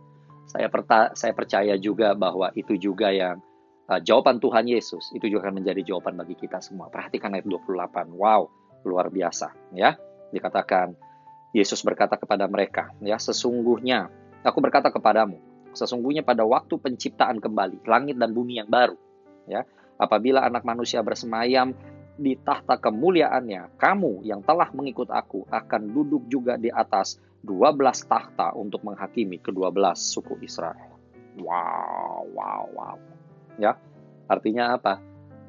Saya, 0.51 0.66
perta 0.66 1.14
saya 1.14 1.31
percaya 1.31 1.79
juga 1.79 2.18
bahwa 2.18 2.51
itu 2.59 2.75
juga 2.75 3.14
yang 3.14 3.38
uh, 3.87 4.01
jawaban 4.03 4.42
Tuhan 4.42 4.66
Yesus. 4.66 5.14
Itu 5.14 5.31
juga 5.31 5.47
akan 5.47 5.62
menjadi 5.62 5.95
jawaban 5.95 6.18
bagi 6.18 6.35
kita 6.35 6.59
semua. 6.59 6.90
Perhatikan 6.90 7.38
ayat 7.38 7.47
28. 7.47 8.18
Wow, 8.18 8.51
luar 8.83 9.14
biasa. 9.14 9.55
Ya, 9.79 9.95
dikatakan 10.35 10.99
Yesus 11.53 11.85
berkata 11.85 12.16
kepada 12.16 12.49
mereka, 12.49 12.90
ya 13.05 13.21
sesungguhnya 13.21 14.09
Aku 14.42 14.59
berkata 14.59 14.90
kepadamu, 14.90 15.38
sesungguhnya 15.70 16.26
pada 16.26 16.42
waktu 16.42 16.74
penciptaan 16.74 17.38
kembali 17.38 17.87
langit 17.87 18.18
dan 18.18 18.35
bumi 18.35 18.59
yang 18.59 18.66
baru, 18.66 18.98
ya, 19.46 19.62
apabila 20.02 20.42
anak 20.42 20.66
manusia 20.66 20.98
bersemayam 21.00 21.74
di 22.18 22.35
tahta 22.37 22.76
kemuliaannya, 22.76 23.78
kamu 23.78 24.26
yang 24.26 24.42
telah 24.42 24.68
mengikut 24.74 25.09
aku 25.14 25.46
akan 25.46 25.94
duduk 25.94 26.26
juga 26.26 26.59
di 26.59 26.68
atas 26.68 27.22
12 27.42 27.78
tahta 28.11 28.55
untuk 28.55 28.83
menghakimi 28.87 29.38
kedua 29.38 29.70
belas 29.70 29.98
suku 29.98 30.38
Israel. 30.42 30.94
Wow, 31.38 32.28
wow, 32.35 32.64
wow. 32.74 32.96
Ya, 33.57 33.78
artinya 34.26 34.76
apa? 34.78 34.98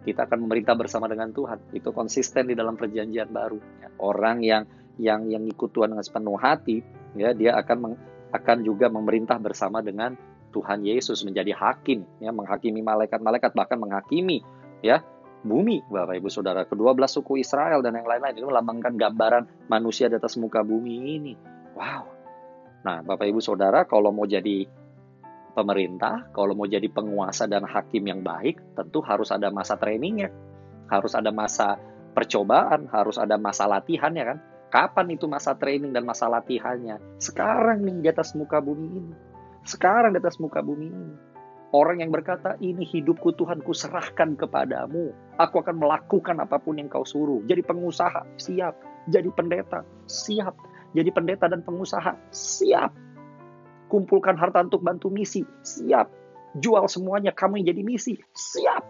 Kita 0.03 0.27
akan 0.27 0.47
memerintah 0.47 0.75
bersama 0.75 1.07
dengan 1.07 1.31
Tuhan. 1.31 1.71
Itu 1.71 1.95
konsisten 1.95 2.51
di 2.51 2.55
dalam 2.55 2.75
perjanjian 2.75 3.31
baru. 3.31 3.59
Ya, 3.79 3.89
orang 4.01 4.43
yang 4.43 4.63
yang 5.01 5.25
yang 5.29 5.43
ikut 5.49 5.73
Tuhan 5.73 5.95
dengan 5.95 6.05
sepenuh 6.05 6.37
hati, 6.37 6.83
ya 7.17 7.33
dia 7.33 7.57
akan 7.57 7.77
meng, 7.79 7.95
akan 8.33 8.65
juga 8.65 8.89
memerintah 8.89 9.37
bersama 9.37 9.85
dengan 9.85 10.17
Tuhan 10.53 10.85
Yesus 10.85 11.25
menjadi 11.25 11.53
hakim 11.53 12.05
ya 12.21 12.29
menghakimi 12.29 12.81
malaikat-malaikat 12.85 13.53
bahkan 13.57 13.77
menghakimi 13.81 14.41
ya 14.85 15.01
bumi. 15.45 15.81
Bapak 15.89 16.17
Ibu 16.17 16.29
Saudara 16.29 16.65
kedua 16.65 16.93
belas 16.93 17.13
suku 17.13 17.41
Israel 17.41 17.81
dan 17.81 17.97
yang 17.97 18.05
lain-lain 18.09 18.37
itu 18.37 18.45
melambangkan 18.45 18.93
gambaran 18.97 19.43
manusia 19.69 20.09
di 20.09 20.17
atas 20.17 20.37
muka 20.37 20.61
bumi 20.61 21.17
ini. 21.17 21.33
Wow. 21.73 22.03
Nah 22.85 23.01
Bapak 23.01 23.25
Ibu 23.29 23.41
Saudara 23.41 23.85
kalau 23.85 24.13
mau 24.13 24.25
jadi 24.29 24.65
pemerintah 25.53 26.33
kalau 26.33 26.57
mau 26.57 26.65
jadi 26.65 26.85
penguasa 26.89 27.45
dan 27.45 27.65
hakim 27.65 28.05
yang 28.09 28.21
baik 28.25 28.77
tentu 28.77 29.01
harus 29.05 29.29
ada 29.33 29.49
masa 29.49 29.77
trainingnya. 29.77 30.29
Harus 30.89 31.17
ada 31.17 31.33
masa 31.33 31.81
percobaan 32.13 32.87
harus 32.93 33.17
ada 33.17 33.35
masa 33.41 33.65
latihan 33.65 34.13
ya 34.13 34.25
kan 34.33 34.37
Kapan 34.73 35.13
itu 35.13 35.29
masa 35.29 35.53
training 35.53 35.93
dan 35.93 36.01
masa 36.01 36.25
latihannya? 36.25 36.97
Sekarang 37.21 37.85
nih 37.85 38.01
di 38.01 38.09
atas 38.09 38.33
muka 38.33 38.57
bumi 38.57 38.89
ini. 38.89 39.13
Sekarang 39.69 40.17
di 40.17 40.17
atas 40.17 40.41
muka 40.41 40.65
bumi 40.65 40.89
ini. 40.89 41.13
Orang 41.77 42.01
yang 42.01 42.09
berkata, 42.09 42.57
ini 42.57 42.81
hidupku 42.81 43.37
Tuhan 43.37 43.61
ku 43.61 43.69
serahkan 43.69 44.33
kepadamu. 44.33 45.13
Aku 45.37 45.61
akan 45.61 45.77
melakukan 45.77 46.41
apa 46.41 46.57
pun 46.57 46.81
yang 46.81 46.89
kau 46.89 47.05
suruh. 47.05 47.45
Jadi 47.45 47.61
pengusaha, 47.61 48.25
siap. 48.41 48.73
Jadi 49.13 49.29
pendeta, 49.29 49.85
siap. 50.09 50.57
Jadi 50.97 51.09
pendeta 51.13 51.45
dan 51.45 51.61
pengusaha, 51.61 52.33
siap. 52.33 52.97
Kumpulkan 53.93 54.41
harta 54.41 54.65
untuk 54.65 54.81
bantu 54.81 55.13
misi, 55.13 55.45
siap. 55.61 56.09
Jual 56.57 56.89
semuanya, 56.89 57.29
kamu 57.29 57.61
yang 57.61 57.77
jadi 57.77 57.81
misi, 57.85 58.17
siap. 58.33 58.81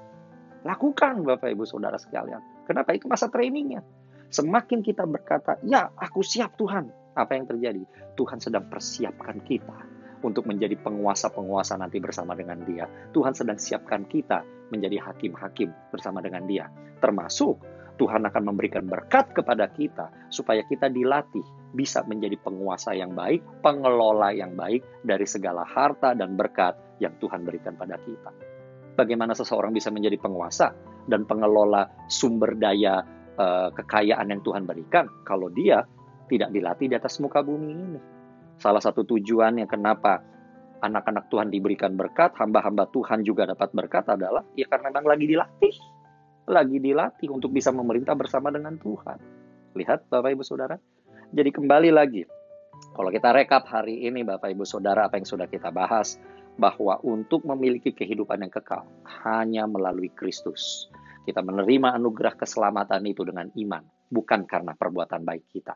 Lakukan 0.63 1.27
Bapak 1.27 1.51
Ibu 1.51 1.67
Saudara 1.67 1.99
sekalian. 1.99 2.39
Kenapa? 2.63 2.95
Itu 2.95 3.11
masa 3.11 3.27
trainingnya. 3.27 3.83
Semakin 4.33 4.81
kita 4.81 5.05
berkata, 5.05 5.61
"Ya, 5.61 5.93
aku 5.93 6.25
siap 6.25 6.57
Tuhan." 6.57 6.89
Apa 7.13 7.37
yang 7.37 7.45
terjadi? 7.45 7.85
Tuhan 8.17 8.41
sedang 8.41 8.65
persiapkan 8.65 9.37
kita 9.45 9.77
untuk 10.25 10.49
menjadi 10.49 10.73
penguasa-penguasa 10.81 11.77
nanti 11.77 12.01
bersama 12.01 12.33
dengan 12.33 12.65
Dia. 12.65 12.89
Tuhan 13.13 13.37
sedang 13.37 13.61
siapkan 13.61 14.09
kita 14.09 14.41
menjadi 14.73 14.97
hakim-hakim 15.05 15.69
bersama 15.93 16.25
dengan 16.25 16.49
Dia. 16.49 16.65
Termasuk 16.97 17.61
Tuhan 18.01 18.25
akan 18.25 18.43
memberikan 18.49 18.89
berkat 18.89 19.37
kepada 19.37 19.69
kita 19.69 20.09
supaya 20.33 20.65
kita 20.65 20.89
dilatih 20.89 21.45
bisa 21.77 22.01
menjadi 22.09 22.33
penguasa 22.41 22.97
yang 22.97 23.13
baik, 23.13 23.61
pengelola 23.61 24.33
yang 24.33 24.57
baik 24.57 24.81
dari 25.05 25.29
segala 25.29 25.61
harta 25.61 26.17
dan 26.17 26.33
berkat 26.33 26.73
yang 26.97 27.13
Tuhan 27.21 27.45
berikan 27.45 27.77
pada 27.77 28.01
kita. 28.01 28.33
Bagaimana 28.97 29.37
seseorang 29.37 29.73
bisa 29.73 29.93
menjadi 29.93 30.17
penguasa 30.17 30.73
dan 31.05 31.29
pengelola 31.29 31.85
sumber 32.09 32.57
daya 32.57 33.01
uh, 33.37 33.69
kekayaan 33.73 34.29
yang 34.29 34.41
Tuhan 34.41 34.63
berikan 34.65 35.09
kalau 35.23 35.49
dia 35.49 35.85
tidak 36.31 36.49
dilatih 36.49 36.87
di 36.89 36.95
atas 36.95 37.19
muka 37.19 37.43
bumi 37.43 37.71
ini. 37.71 37.99
Salah 38.57 38.79
satu 38.79 39.03
tujuannya 39.03 39.67
kenapa 39.67 40.23
anak-anak 40.83 41.31
Tuhan 41.31 41.47
diberikan 41.51 41.95
berkat, 41.95 42.35
hamba-hamba 42.35 42.91
Tuhan 42.91 43.23
juga 43.23 43.47
dapat 43.47 43.71
berkat 43.71 44.07
adalah 44.11 44.43
ya 44.53 44.67
karena 44.67 44.91
memang 44.91 45.07
lagi 45.07 45.25
dilatih. 45.25 45.75
Lagi 46.43 46.75
dilatih 46.75 47.31
untuk 47.31 47.55
bisa 47.55 47.71
memerintah 47.71 48.19
bersama 48.19 48.51
dengan 48.51 48.75
Tuhan. 48.75 49.15
Lihat 49.79 50.11
Bapak 50.11 50.35
Ibu 50.35 50.43
Saudara. 50.43 50.75
Jadi 51.31 51.49
kembali 51.55 51.89
lagi, 51.89 52.27
kalau 52.91 53.09
kita 53.09 53.31
rekap 53.31 53.63
hari 53.63 54.03
ini 54.03 54.27
Bapak 54.27 54.51
Ibu 54.51 54.67
Saudara 54.67 55.07
apa 55.07 55.15
yang 55.15 55.25
sudah 55.25 55.47
kita 55.47 55.71
bahas, 55.71 56.19
bahwa 56.59 57.01
untuk 57.01 57.41
memiliki 57.47 57.95
kehidupan 57.95 58.45
yang 58.45 58.53
kekal 58.53 58.85
hanya 59.25 59.65
melalui 59.65 60.11
Kristus. 60.13 60.91
Kita 61.23 61.39
menerima 61.39 61.95
anugerah 61.95 62.35
keselamatan 62.35 63.01
itu 63.07 63.23
dengan 63.23 63.47
iman, 63.55 63.83
bukan 64.11 64.43
karena 64.43 64.75
perbuatan 64.75 65.23
baik 65.23 65.45
kita. 65.55 65.75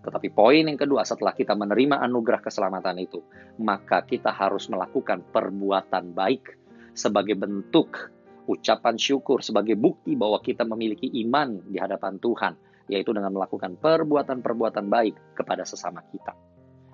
Tetapi 0.00 0.28
poin 0.32 0.64
yang 0.64 0.78
kedua, 0.78 1.04
setelah 1.04 1.36
kita 1.36 1.52
menerima 1.52 2.00
anugerah 2.00 2.40
keselamatan 2.40 2.96
itu, 3.02 3.20
maka 3.60 4.06
kita 4.06 4.32
harus 4.32 4.70
melakukan 4.72 5.20
perbuatan 5.34 6.14
baik 6.14 6.56
sebagai 6.96 7.36
bentuk 7.36 8.14
ucapan 8.46 8.96
syukur, 8.96 9.42
sebagai 9.42 9.74
bukti 9.74 10.14
bahwa 10.14 10.38
kita 10.40 10.62
memiliki 10.62 11.10
iman 11.26 11.60
di 11.66 11.76
hadapan 11.76 12.16
Tuhan, 12.22 12.54
yaitu 12.86 13.10
dengan 13.10 13.34
melakukan 13.34 13.74
perbuatan-perbuatan 13.76 14.86
baik 14.86 15.36
kepada 15.36 15.66
sesama 15.66 16.00
kita. 16.08 16.32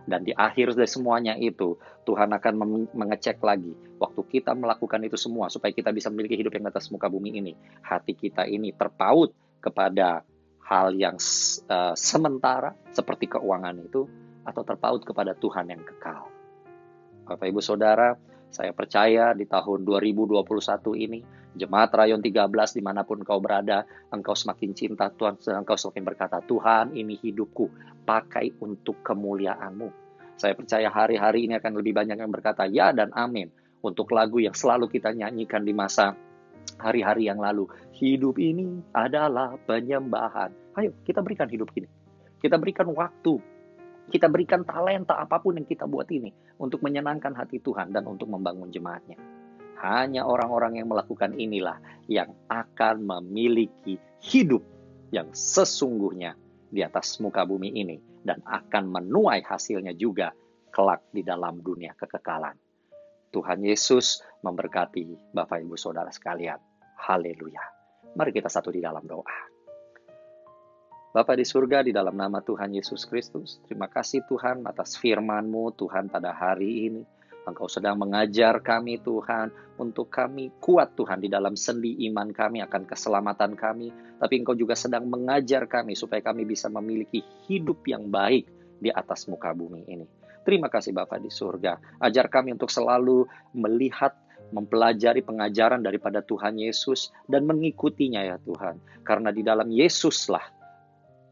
Dan 0.03 0.27
di 0.27 0.35
akhir 0.35 0.75
dari 0.75 0.91
semuanya 0.91 1.39
itu, 1.39 1.79
Tuhan 2.03 2.35
akan 2.35 2.55
mengecek 2.91 3.39
lagi 3.39 3.71
waktu 4.03 4.23
kita 4.27 4.51
melakukan 4.59 4.99
itu 5.07 5.15
semua 5.15 5.47
supaya 5.47 5.71
kita 5.71 5.95
bisa 5.95 6.11
memiliki 6.11 6.35
hidup 6.35 6.59
yang 6.59 6.67
atas 6.67 6.91
muka 6.91 7.07
bumi 7.07 7.39
ini. 7.39 7.55
Hati 7.87 8.19
kita 8.19 8.43
ini 8.51 8.75
terpaut 8.75 9.31
kepada 9.63 10.27
hal 10.67 10.95
yang 10.99 11.15
uh, 11.71 11.95
sementara 11.95 12.75
seperti 12.91 13.31
keuangan 13.31 13.79
itu 13.79 14.11
atau 14.43 14.63
terpaut 14.67 15.07
kepada 15.07 15.39
Tuhan 15.39 15.71
yang 15.71 15.83
kekal. 15.87 16.27
Bapak 17.23 17.47
Ibu 17.47 17.63
Saudara, 17.63 18.19
saya 18.51 18.75
percaya 18.75 19.31
di 19.33 19.47
tahun 19.47 19.87
2021 19.87 20.43
ini, 20.99 21.21
Jemaat 21.53 21.93
Rayon 21.93 22.25
13 22.25 22.49
di 22.49 22.81
mana 22.81 23.05
pun 23.05 23.21
kau 23.21 23.37
berada, 23.37 23.85
engkau 24.09 24.33
semakin 24.33 24.73
cinta 24.73 25.13
Tuhan, 25.13 25.37
engkau 25.37 25.77
semakin 25.77 26.05
berkata, 26.05 26.41
Tuhan 26.41 26.97
ini 26.97 27.21
hidupku, 27.21 27.69
pakai 28.09 28.57
untuk 28.65 29.05
kemuliaanmu. 29.05 29.89
Saya 30.41 30.57
percaya 30.57 30.89
hari-hari 30.89 31.45
ini 31.45 31.61
akan 31.61 31.73
lebih 31.77 31.93
banyak 31.93 32.17
yang 32.17 32.33
berkata 32.33 32.65
ya 32.65 32.91
dan 32.97 33.13
amin 33.13 33.53
untuk 33.85 34.09
lagu 34.17 34.41
yang 34.41 34.57
selalu 34.57 34.89
kita 34.89 35.13
nyanyikan 35.13 35.61
di 35.61 35.77
masa 35.77 36.17
hari-hari 36.81 37.29
yang 37.29 37.39
lalu. 37.39 37.69
Hidup 37.95 38.41
ini 38.41 38.81
adalah 38.97 39.55
penyembahan. 39.69 40.51
Ayo 40.81 40.97
kita 41.05 41.21
berikan 41.21 41.47
hidup 41.53 41.69
ini. 41.77 41.87
Kita 42.41 42.57
berikan 42.57 42.89
waktu. 42.91 43.39
Kita 44.11 44.27
berikan 44.27 44.67
talenta 44.67 45.15
apa 45.21 45.39
pun 45.39 45.61
yang 45.61 45.69
kita 45.69 45.87
buat 45.87 46.11
ini 46.11 46.33
untuk 46.59 46.83
menyenangkan 46.83 47.39
hati 47.39 47.63
Tuhan 47.63 47.95
dan 47.95 48.03
untuk 48.09 48.27
membangun 48.27 48.73
jemaatnya. 48.73 49.42
Hanya 49.83 50.23
orang-orang 50.23 50.79
yang 50.79 50.87
melakukan 50.87 51.35
inilah 51.35 51.83
yang 52.07 52.31
akan 52.47 53.03
memiliki 53.03 53.99
hidup 54.23 54.63
yang 55.11 55.35
sesungguhnya 55.35 56.39
di 56.71 56.81
atas 56.87 57.19
muka 57.19 57.43
bumi 57.43 57.75
ini 57.75 57.99
dan 58.23 58.39
akan 58.47 58.89
menuai 58.89 59.43
hasilnya 59.43 59.93
juga 59.99 60.31
kelak 60.71 61.03
di 61.11 61.27
dalam 61.27 61.59
dunia 61.61 61.93
kekekalan. 61.99 62.55
Tuhan 63.35 63.61
Yesus 63.65 64.23
memberkati 64.47 65.35
Bapak 65.35 65.61
Ibu 65.67 65.75
Saudara 65.75 66.09
sekalian. 66.15 66.61
Haleluya. 67.03 67.61
Mari 68.15 68.31
kita 68.31 68.47
satu 68.47 68.71
di 68.71 68.79
dalam 68.79 69.03
doa. 69.03 69.53
Bapak 71.13 71.37
di 71.37 71.45
surga, 71.45 71.85
di 71.85 71.93
dalam 71.93 72.17
nama 72.17 72.41
Tuhan 72.41 72.73
Yesus 72.73 73.05
Kristus, 73.05 73.61
terima 73.69 73.85
kasih 73.85 74.25
Tuhan 74.25 74.65
atas 74.65 74.97
firman-Mu 74.97 75.77
Tuhan 75.77 76.09
pada 76.09 76.33
hari 76.33 76.89
ini. 76.89 77.03
Engkau 77.43 77.67
sedang 77.67 77.99
mengajar 77.99 78.63
kami 78.63 79.03
Tuhan 79.03 79.51
untuk 79.75 80.07
kami 80.15 80.55
kuat 80.63 80.95
Tuhan 80.95 81.19
di 81.19 81.27
dalam 81.27 81.59
sendi 81.59 81.99
iman 82.07 82.31
kami 82.31 82.63
akan 82.63 82.87
keselamatan 82.87 83.59
kami. 83.59 83.91
Tapi 84.23 84.35
Engkau 84.39 84.55
juga 84.55 84.79
sedang 84.79 85.11
mengajar 85.11 85.67
kami 85.67 85.99
supaya 85.99 86.23
kami 86.23 86.47
bisa 86.47 86.71
memiliki 86.71 87.19
hidup 87.51 87.83
yang 87.91 88.07
baik 88.07 88.47
di 88.79 88.91
atas 88.95 89.27
muka 89.27 89.51
bumi 89.51 89.83
ini. 89.91 90.07
Terima 90.43 90.67
kasih 90.67 90.95
Bapak 90.95 91.23
di 91.23 91.31
surga. 91.31 92.03
Ajar 92.03 92.27
kami 92.27 92.55
untuk 92.55 92.71
selalu 92.71 93.27
melihat, 93.55 94.15
mempelajari 94.53 95.25
pengajaran 95.25 95.81
daripada 95.81 96.21
Tuhan 96.21 96.61
Yesus 96.61 97.09
dan 97.25 97.49
mengikutinya 97.49 98.21
ya 98.21 98.37
Tuhan. 98.43 98.79
Karena 99.07 99.33
di 99.33 99.41
dalam 99.41 99.71
Yesuslah 99.71 100.45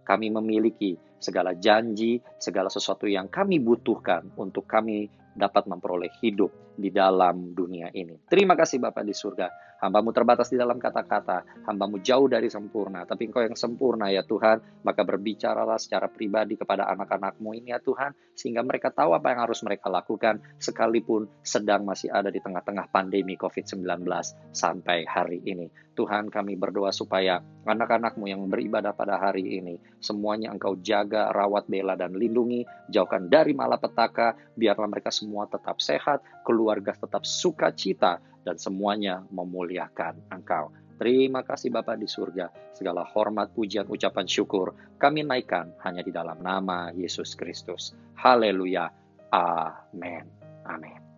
kami 0.06 0.32
memiliki 0.32 0.96
segala 1.20 1.54
janji, 1.54 2.18
segala 2.40 2.72
sesuatu 2.72 3.04
yang 3.04 3.28
kami 3.28 3.60
butuhkan 3.60 4.32
untuk 4.40 4.64
kami 4.66 5.06
dapat 5.36 5.70
memperoleh 5.70 6.10
hidup 6.24 6.50
di 6.80 6.88
dalam 6.90 7.52
dunia 7.52 7.92
ini. 7.92 8.16
Terima 8.26 8.56
kasih 8.56 8.80
Bapak 8.80 9.04
di 9.04 9.12
surga. 9.12 9.70
Hambamu 9.80 10.12
terbatas 10.12 10.52
di 10.52 10.60
dalam 10.60 10.76
kata-kata, 10.76 11.64
hambamu 11.64 12.04
jauh 12.04 12.28
dari 12.28 12.52
sempurna, 12.52 13.08
tapi 13.08 13.32
engkau 13.32 13.40
yang 13.40 13.56
sempurna 13.56 14.12
ya 14.12 14.20
Tuhan, 14.20 14.84
maka 14.84 15.08
berbicaralah 15.08 15.80
secara 15.80 16.12
pribadi 16.12 16.60
kepada 16.60 16.84
anak-anakmu 16.92 17.56
ini 17.56 17.72
ya 17.72 17.80
Tuhan, 17.80 18.12
sehingga 18.36 18.60
mereka 18.60 18.92
tahu 18.92 19.16
apa 19.16 19.32
yang 19.32 19.40
harus 19.48 19.64
mereka 19.64 19.88
lakukan, 19.88 20.44
sekalipun 20.60 21.32
sedang 21.40 21.88
masih 21.88 22.12
ada 22.12 22.28
di 22.28 22.44
tengah-tengah 22.44 22.92
pandemi 22.92 23.40
COVID-19 23.40 24.04
sampai 24.52 25.08
hari 25.08 25.40
ini. 25.48 25.72
Tuhan 25.96 26.28
kami 26.28 26.60
berdoa 26.60 26.92
supaya 26.92 27.40
anak-anakmu 27.64 28.28
yang 28.28 28.44
beribadah 28.52 28.92
pada 28.92 29.16
hari 29.16 29.64
ini, 29.64 29.80
semuanya 29.96 30.52
engkau 30.52 30.76
jaga, 31.10 31.34
rawat, 31.34 31.66
bela, 31.66 31.98
dan 31.98 32.14
lindungi, 32.14 32.62
jauhkan 32.94 33.26
dari 33.26 33.50
malapetaka, 33.50 34.38
biarlah 34.54 34.86
mereka 34.86 35.10
semua 35.10 35.50
tetap 35.50 35.82
sehat, 35.82 36.22
keluarga 36.46 36.94
tetap 36.94 37.26
sukacita, 37.26 38.22
dan 38.46 38.54
semuanya 38.54 39.26
memuliakan 39.34 40.22
Engkau. 40.30 40.70
Terima 41.02 41.42
kasih 41.42 41.74
Bapa 41.74 41.98
di 41.98 42.06
surga. 42.06 42.52
Segala 42.76 43.02
hormat, 43.02 43.50
pujian, 43.50 43.88
ucapan 43.90 44.28
syukur 44.30 44.76
kami 45.00 45.26
naikkan 45.26 45.74
hanya 45.82 46.04
di 46.04 46.12
dalam 46.12 46.38
nama 46.38 46.92
Yesus 46.92 47.34
Kristus. 47.34 47.96
Haleluya. 48.20 48.92
Amin. 49.32 50.28
Amin. 50.68 51.09